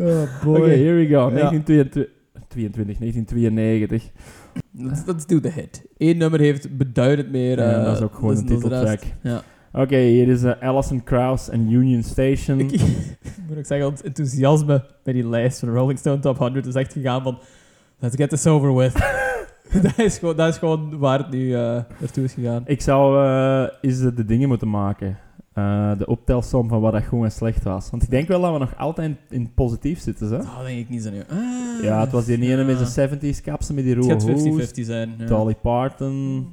[0.00, 1.28] Oh, Oké, here we go.
[1.28, 1.50] Ja.
[1.50, 2.08] 1922,
[2.48, 4.10] 22, 1992.
[4.72, 5.82] Let's, let's do the hit.
[5.96, 7.58] Eén nummer heeft beduidend meer...
[7.58, 9.00] Ja, eh, dat is ook gewoon een de titeltrack.
[9.22, 9.42] Ja.
[9.72, 12.60] Oké, hier is uh, Alison Krauss en Union Station.
[12.70, 12.80] Ik
[13.48, 16.74] moet ook zeggen, ons enthousiasme bij die lijst van de Rolling Stone Top 100 is
[16.74, 17.38] echt gegaan van...
[17.98, 19.18] Let's get this over with.
[19.82, 21.60] dat, is gewoon, dat is gewoon waar het nu eh
[22.00, 22.62] naartoe is gegaan.
[22.66, 25.18] Ik zou uh, eens de, de dingen moeten maken.
[25.54, 27.90] Uh, de optelsom van wat dat goed en slecht was.
[27.90, 30.36] Want ik denk wel dat we nog altijd in, in positief zitten, hè?
[30.36, 31.22] Dat denk ik niet zo nu.
[31.28, 34.40] Ah, Ja, het was die ene met zijn 70s kapsen met die Het rode gaat
[34.40, 34.70] 50-50 hoes.
[34.72, 35.14] zijn.
[35.18, 35.26] Ja.
[35.26, 36.46] Dolly Parton.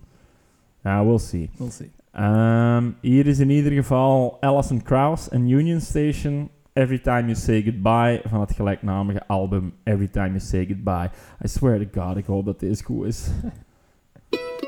[0.84, 1.50] Ja, we'll see.
[1.58, 1.92] We'll see.
[2.20, 6.50] Um, hier is in ieder geval Alison Krauss en Union Station.
[6.78, 11.10] Every Time You Say Goodbye van het gelijknamige album Every Time You Say Goodbye.
[11.46, 13.30] I swear to God, ik hoop dat deze goed is.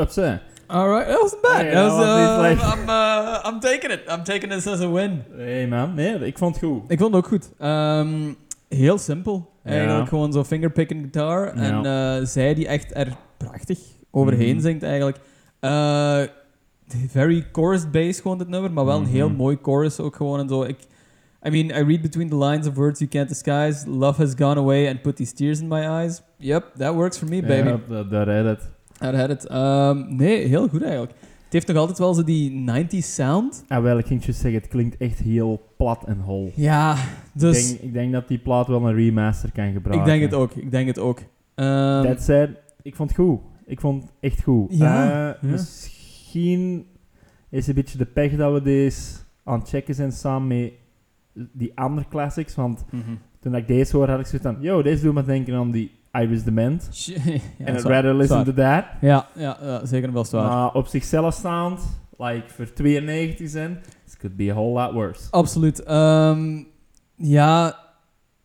[0.00, 0.38] Wat zei?
[0.66, 1.52] Alright, that wasn't bad.
[1.60, 2.72] Hey, that that was, was uh.
[2.72, 4.00] I'm, uh, I'm taking it.
[4.08, 5.22] I'm taking this as a win.
[5.36, 6.82] Hey man, nee, ik vond het goed.
[6.90, 7.50] Ik vond het ook goed.
[7.58, 8.32] Ehm,
[8.68, 9.50] heel simpel.
[9.64, 11.46] Eigenlijk gewoon zo fingerpicking guitar.
[11.52, 13.78] En eh, zij die echt er prachtig
[14.10, 14.64] overheen Mhm.
[14.64, 15.18] zingt eigenlijk.
[15.60, 16.20] Eh,
[17.08, 19.36] very chorus based gewoon dit nummer, maar wel een heel Mhm.
[19.36, 20.62] mooi chorus ook gewoon en zo.
[20.62, 20.78] Ik,
[21.46, 23.90] I mean, I read between the lines of words you can't disguise.
[23.90, 26.22] Love has gone away and put these tears in my eyes.
[26.36, 27.68] Yep, that works for me, baby.
[27.68, 28.70] Ja, dat- het.
[29.00, 29.46] Had het.
[29.46, 31.12] Ehm, nee, heel goed eigenlijk.
[31.44, 33.64] Het heeft nog altijd wel zo die 90s sound.
[33.68, 36.52] Ah, wel, ik ging je zeggen, het klinkt echt heel plat en hol.
[36.54, 36.96] Ja,
[37.32, 40.06] dus ik, denk, ik denk dat die plaat wel een remaster kan ik gebruiken.
[40.06, 40.54] denk het ook.
[40.54, 41.20] Ik denk het ook.
[41.54, 42.50] Ehm, Dat said,
[42.82, 43.40] ik vond het goed.
[43.66, 44.76] Ik vond het echt goed.
[44.76, 45.50] Ja, Eh, ja.
[45.50, 46.86] Misschien
[47.50, 49.00] is een beetje de pech dat we deze
[49.44, 50.72] aan het checken zijn samen met
[51.52, 52.54] die andere classics.
[52.54, 53.02] Want mhm.
[53.40, 54.56] toen ik deze hoorde, had ik zoiets van...
[54.60, 56.88] Yo, deze doet me denken aan die Iris Dement.
[56.92, 57.12] ja,
[57.58, 58.84] En I'd zwaar, rather listen to that.
[59.00, 60.48] Ja, ja, ja, zeker wel zwaar.
[60.48, 61.80] Maar op zichzelf staand,
[62.18, 65.22] like voor 92 cent, this could be a whole lot worse.
[65.30, 65.82] Absoluut.
[65.82, 66.62] Ehm,
[67.16, 67.76] ja,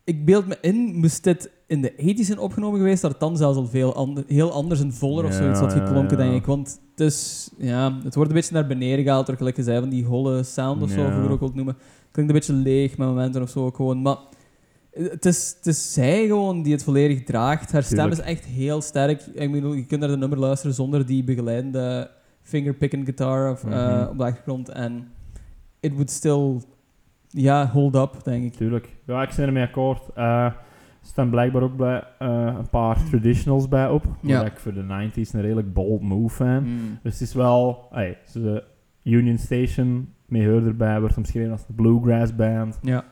[0.03, 3.37] ik beeld me in, moest dit in de 80s zijn opgenomen geweest, dat het dan
[3.37, 6.23] zelfs al veel ander- heel anders en voller of Ja, zoiets had geklonken, ja.
[6.23, 6.45] denk ik.
[6.45, 9.79] Want het, is, ja, het wordt een beetje naar beneden gehaald door, gelijk je zei,
[9.79, 11.77] van die holle sound of zo, of hoe je het ook wilt noemen.
[12.11, 14.01] Klinkt een beetje leeg met momenten of zo ook gewoon.
[14.01, 14.15] Maar
[14.95, 17.71] het is, het is zij gewoon die het volledig draagt.
[17.71, 18.19] Haar stem Tuurlijk.
[18.21, 19.21] is echt heel sterk.
[19.33, 22.09] Ik bedoel, je kunt naar de nummer luisteren zonder die begeleidende
[22.41, 24.09] fingerpicking guitar of, eh, Mhm.
[24.09, 24.69] op de achtergrond.
[24.69, 25.07] En
[25.79, 26.61] it would still,
[27.29, 28.53] ja, hold up, denk ik.
[28.53, 28.95] Tuurlijk.
[29.05, 30.01] Ja, ik ben ermee akkoord.
[30.15, 34.03] Eh, er staan blijkbaar ook bij, eh, een paar traditionals bij op.
[34.21, 34.37] Ja.
[34.37, 36.65] Waar ik voor de 90s een redelijk bold move fan.
[37.03, 37.87] Dus het is wel...
[37.91, 38.17] Hey,
[39.03, 42.79] Union Station, mee hoor erbij, wordt omschreven als de bluegrass band.
[42.81, 43.03] Ja.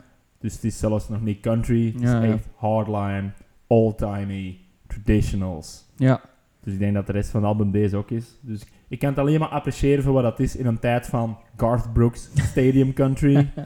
[0.43, 1.91] Dus het is zelfs nog niet country.
[1.93, 3.31] Het Ja, is echt hardline,
[3.67, 5.85] old-timey, traditionals.
[5.95, 6.21] Ja.
[6.63, 8.37] Dus ik denk dat de rest van het album deze ook is.
[8.41, 11.37] Dus ik kan het alleen maar appreciëren voor wat dat is in een tijd van
[11.57, 13.49] Garth Brooks, Stadium Country.
[13.57, 13.59] 100%.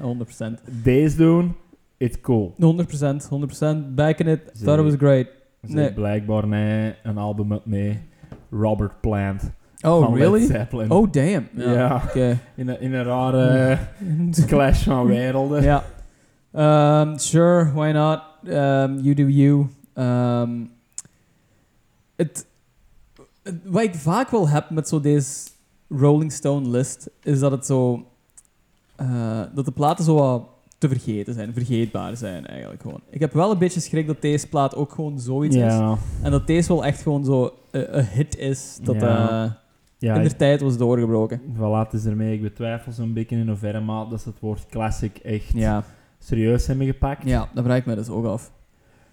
[0.83, 1.55] deze doen,
[1.97, 2.53] it's cool.
[2.55, 3.93] 100%, 100%.
[3.95, 5.27] Back in it, Ze- thought it was great.
[5.61, 5.93] Nee.
[5.93, 7.99] blijkbaar nee, een album met mee,
[8.51, 9.51] Robert Plant.
[9.81, 10.45] Oh, van Led really?
[10.45, 10.91] Zeppelin.
[10.91, 11.47] Oh, damn.
[11.55, 12.01] Ja.
[12.55, 13.77] In, een, in een rare
[14.47, 15.63] clash van werelden.
[15.63, 15.83] ja.
[16.57, 18.21] Um, sure, why not?
[18.47, 19.67] Um, you do you.
[19.95, 20.69] Um,
[22.15, 22.45] het,
[23.43, 25.49] het- wat ik vaak wel heb met zo deze
[25.89, 28.05] Rolling Stone list, is dat het zo...
[28.95, 30.47] eh, dat de platen zo wat
[30.77, 33.01] te vergeten zijn, vergeetbaar zijn eigenlijk gewoon.
[33.09, 35.61] Ik heb wel een beetje schrik dat deze plaat ook gewoon zoiets is.
[36.21, 39.51] En dat deze wel echt gewoon zo eh, een hit is dat eh,
[39.97, 41.41] ja in de tijd was doorgebroken.
[41.55, 42.33] voilà, het is ermee.
[42.33, 45.83] Ik betwijfel zo'n beetje in hoeverre maat dat ze het woord classic echt Ja,
[46.19, 47.23] serieus hebben gepakt.
[47.23, 48.51] ja dat vraag ik me dus ook af.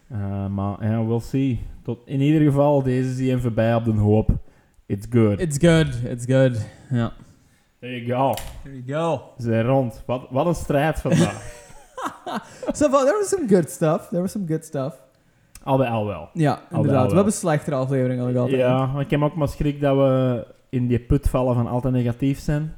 [0.09, 1.61] Eh, maar ja, we'll see.
[1.83, 4.31] Tot, in ieder geval, deze zie je voorbij op de hoop.
[4.87, 5.41] It's good.
[5.41, 6.67] It's good, it's good.
[6.91, 7.13] Ja.
[7.81, 8.35] There you go.
[8.63, 9.23] There you go.
[9.37, 10.03] We zijn rond.
[10.07, 11.43] Wat, wat een strijd vandaag.
[12.73, 14.09] So far, there was some good stuff.
[14.09, 14.95] There was some good stuff.
[15.63, 16.29] al bij al wel.
[16.33, 17.01] Ja, inderdaad.
[17.01, 17.09] wel.
[17.09, 18.61] We hebben slechtere afleveringen nog altijd.
[18.61, 21.95] Ja, maar ik heb ook maar schrik dat we in die put vallen van altijd
[21.95, 22.75] negatief zijn.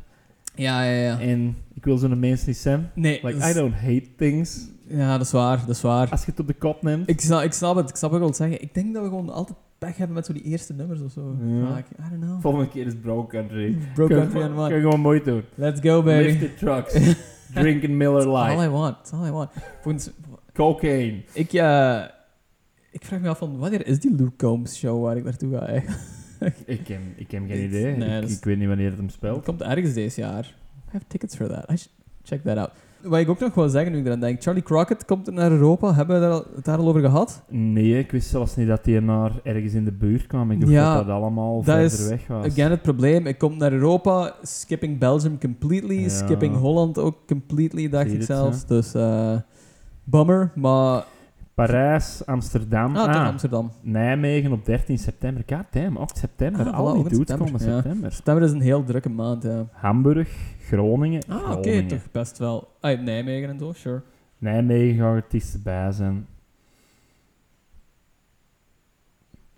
[0.55, 1.03] ja, ja.
[1.03, 1.20] ja.
[1.20, 1.57] En
[1.87, 2.91] wil zo'n mens niet zijn.
[2.95, 4.68] Nee, Like, I don't hate things.
[4.89, 6.11] ja, dat is waar, dat is waar.
[6.11, 7.09] Als je het op de kop neemt.
[7.09, 8.62] Ik snap, ik snap het, ik snap wat wil zeggen.
[8.62, 11.37] Ik denk dat we gewoon altijd pech hebben met zo die eerste nummers of zo.
[11.45, 11.66] Ja.
[11.66, 11.87] Vaak.
[11.91, 12.41] I don't know.
[12.41, 13.76] Volgende keer is Bro Country.
[13.95, 14.74] Bro je Country kun One.
[14.74, 15.43] je gewoon mooi doen.
[15.55, 16.24] Let's go, baby.
[16.24, 16.93] Lifted trucks.
[17.55, 18.70] Drinking Miller That's all I Lite.
[18.70, 18.97] want.
[18.97, 19.51] That's all I want.
[19.80, 20.11] Volgens-
[20.53, 21.22] Cocaine.
[21.32, 22.03] ik, eh,
[22.91, 25.66] ik vraag me af van, wanneer is die Luke Combs show waar ik naartoe ga
[25.66, 25.99] eigenlijk?
[26.66, 27.97] Ik heb, ik heb geen idee.
[27.97, 29.45] nee, ik, ik weet niet wanneer het hem Het speelt.
[29.45, 30.55] komt ergens deze jaar.
[30.97, 31.70] Have tickets for that.
[31.70, 31.90] I should
[32.22, 32.70] check that out.
[33.03, 34.42] Wat ik ook nog wil zeggen nu ik eraan denk.
[34.42, 35.94] Charlie Crockett komt naar Europa.
[35.94, 37.42] Hebben we daar al- het daar al over gehad?
[37.49, 40.51] Nee, ik wist zelfs niet dat hij naar ergens in de buurt kwam.
[40.51, 42.47] Ik dacht Ja, dat dat allemaal dat verder is weg was.
[42.47, 43.26] Again, het probleem.
[43.26, 44.34] Ik kom naar Europa.
[44.42, 46.03] Skipping Belgium completely.
[46.03, 46.09] Ja.
[46.09, 48.66] Skipping Holland ook completely, dacht Zie ik het, zelfs.
[48.66, 49.36] Dus, eh
[50.05, 50.51] bummer.
[50.55, 51.05] Maar...
[51.57, 53.72] Parijs, Amsterdam, Ah, ah, Amsterdam.
[53.80, 55.42] Nijmegen op 13 september.
[55.46, 56.66] God damn, 8 september.
[56.66, 57.74] Ah, Al die dudes september, komen ja.
[57.80, 58.12] september.
[58.12, 59.66] September is een heel drukke maand, ja.
[59.72, 61.86] Hamburg, Groningen, Ah, oké.
[61.86, 62.68] Toch best wel.
[62.80, 64.02] Ah, Nijmegen en zo, sure.
[64.38, 66.26] Nijmegen gaat artiesten bij zijn.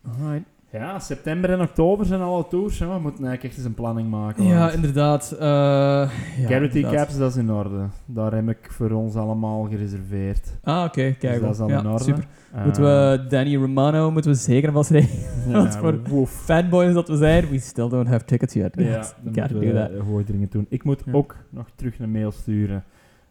[0.02, 0.46] Alright.
[0.72, 2.78] Ja, september en oktober zijn alle tours.
[2.78, 2.86] Hè.
[2.86, 4.44] We moeten eigenlijk echt eens een planning maken.
[4.44, 5.32] Ja, inderdaad.
[5.32, 6.08] eh ja,
[6.46, 7.00] Charity inderdaad.
[7.06, 7.86] Caps, dat is in orde.
[8.06, 10.58] Daar heb ik voor ons allemaal gereserveerd.
[10.62, 11.02] Ah, oké.
[11.02, 11.40] Dus kijk.
[11.40, 12.04] dat is al ja, in orde.
[12.04, 12.24] super.
[12.52, 15.06] Eh, Moeten we Danny Romano moeten we zeker vast ja,
[15.52, 16.30] wat voor- woef.
[16.30, 18.74] Fanboys dat we zijn, we still don't have tickets yet.
[18.78, 19.14] Ja, guys.
[19.22, 20.52] dan We gotta moeten do that.
[20.52, 20.66] doen.
[20.68, 21.12] Ik moet Ja.
[21.12, 22.84] ook nog terug een mail sturen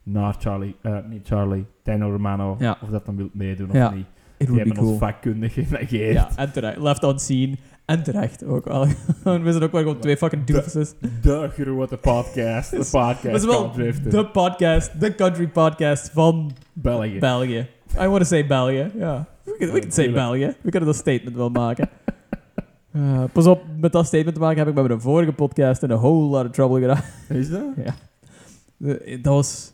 [0.03, 2.77] naar Charlie, eh, niet Charlie, Tino Romano, Ja.
[2.81, 3.87] of dat dan wilt meedoen Ja.
[3.87, 4.05] of niet.
[4.37, 4.97] It would be cool.
[4.97, 6.13] vakkundig genegeerd.
[6.13, 6.77] Ja, en terecht.
[6.77, 7.55] Left on scene.
[7.85, 8.85] En terecht ook wel.
[9.43, 10.93] we zijn ook wel gewoon twee fucking doofuses.
[11.21, 12.71] De grote podcast.
[12.71, 13.71] De podcast wel
[14.09, 17.19] de podcast, de country podcast van België.
[17.19, 17.67] België.
[18.01, 18.91] I want to say België.
[18.97, 19.27] Ja.
[19.43, 20.11] We can, we say.
[20.11, 20.55] België.
[20.61, 21.89] We kunnen dat statement wel maken.
[22.91, 25.91] Eh, pas op, met dat statement te maken heb ik met mijn vorige podcast in
[25.91, 27.01] a whole lot of trouble gedaan.
[27.29, 27.63] Is dat?
[27.75, 27.95] Ja.
[29.21, 29.73] Dat was...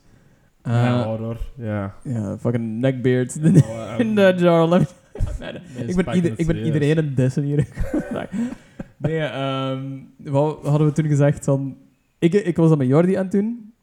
[0.63, 1.37] eh, ja, horror.
[1.57, 1.95] Ja.
[2.03, 3.37] ja, fucking neckbeard.
[3.41, 3.45] Oh,
[3.93, 4.67] eh, in de jar.
[4.67, 5.01] Let me-
[5.39, 7.67] Nee, ik ben, ieder, ik ben iedereen een dissen hier.
[8.97, 9.81] nee, ehm,
[10.17, 11.43] wat hadden we toen gezegd?
[11.45, 11.77] Van,
[12.19, 13.73] ik, ik was dat met Jordi aan het doen.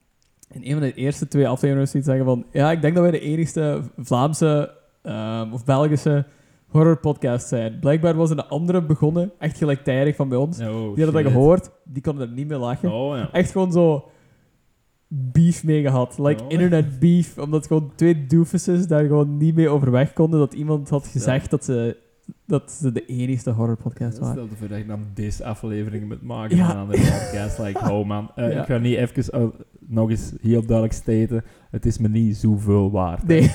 [0.51, 2.45] In een van de eerste twee afleveringen zoiets zeggen van...
[2.53, 6.25] Ja, ik denk dat wij de enigste Vlaamse ehm, of Belgische
[6.67, 7.79] horrorpodcast zijn.
[7.81, 10.61] Blijkbaar was er een andere begonnen, echt gelijktijdig van bij ons.
[10.61, 12.93] Oh, die hadden dat gehoord, die konden er niet meer lachen.
[12.93, 13.29] Oh, ja.
[13.33, 14.11] Echt gewoon zo
[15.13, 16.19] beef mee gehad.
[16.19, 16.51] Like Oh.
[16.51, 17.39] internet beef.
[17.39, 20.39] Omdat gewoon twee doofuses daar gewoon niet mee overweg konden.
[20.41, 21.97] Dat iemand had gezegd dat ze,
[22.47, 24.35] dat ze de enigste horrorpodcast waren.
[24.35, 26.67] Stel je voor dat deze aflevering moet maken Ja.
[26.67, 27.59] van een andere podcast.
[27.59, 28.31] Like, oh man.
[28.35, 28.61] Eh, Ja.
[28.61, 29.47] Ik ga niet even eh,
[29.79, 31.45] nog eens heel duidelijk staten.
[31.71, 33.27] Het is me niet zoveel waard.
[33.27, 33.41] Nee.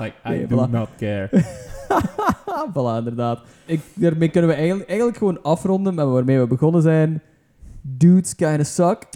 [0.00, 0.70] Like, I Nee, do voilà.
[0.70, 1.28] not care.
[2.74, 3.40] voilà, inderdaad.
[3.66, 7.22] Ik, daarmee kunnen we eigenlijk, eigenlijk gewoon afronden met waarmee we begonnen zijn.
[7.82, 9.02] Dudes kinda suck.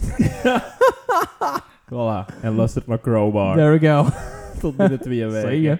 [1.89, 2.25] Voilà.
[2.41, 3.55] En luister naar Crowbar.
[3.55, 4.05] There we go.
[4.59, 5.79] Tot binnen twee weken.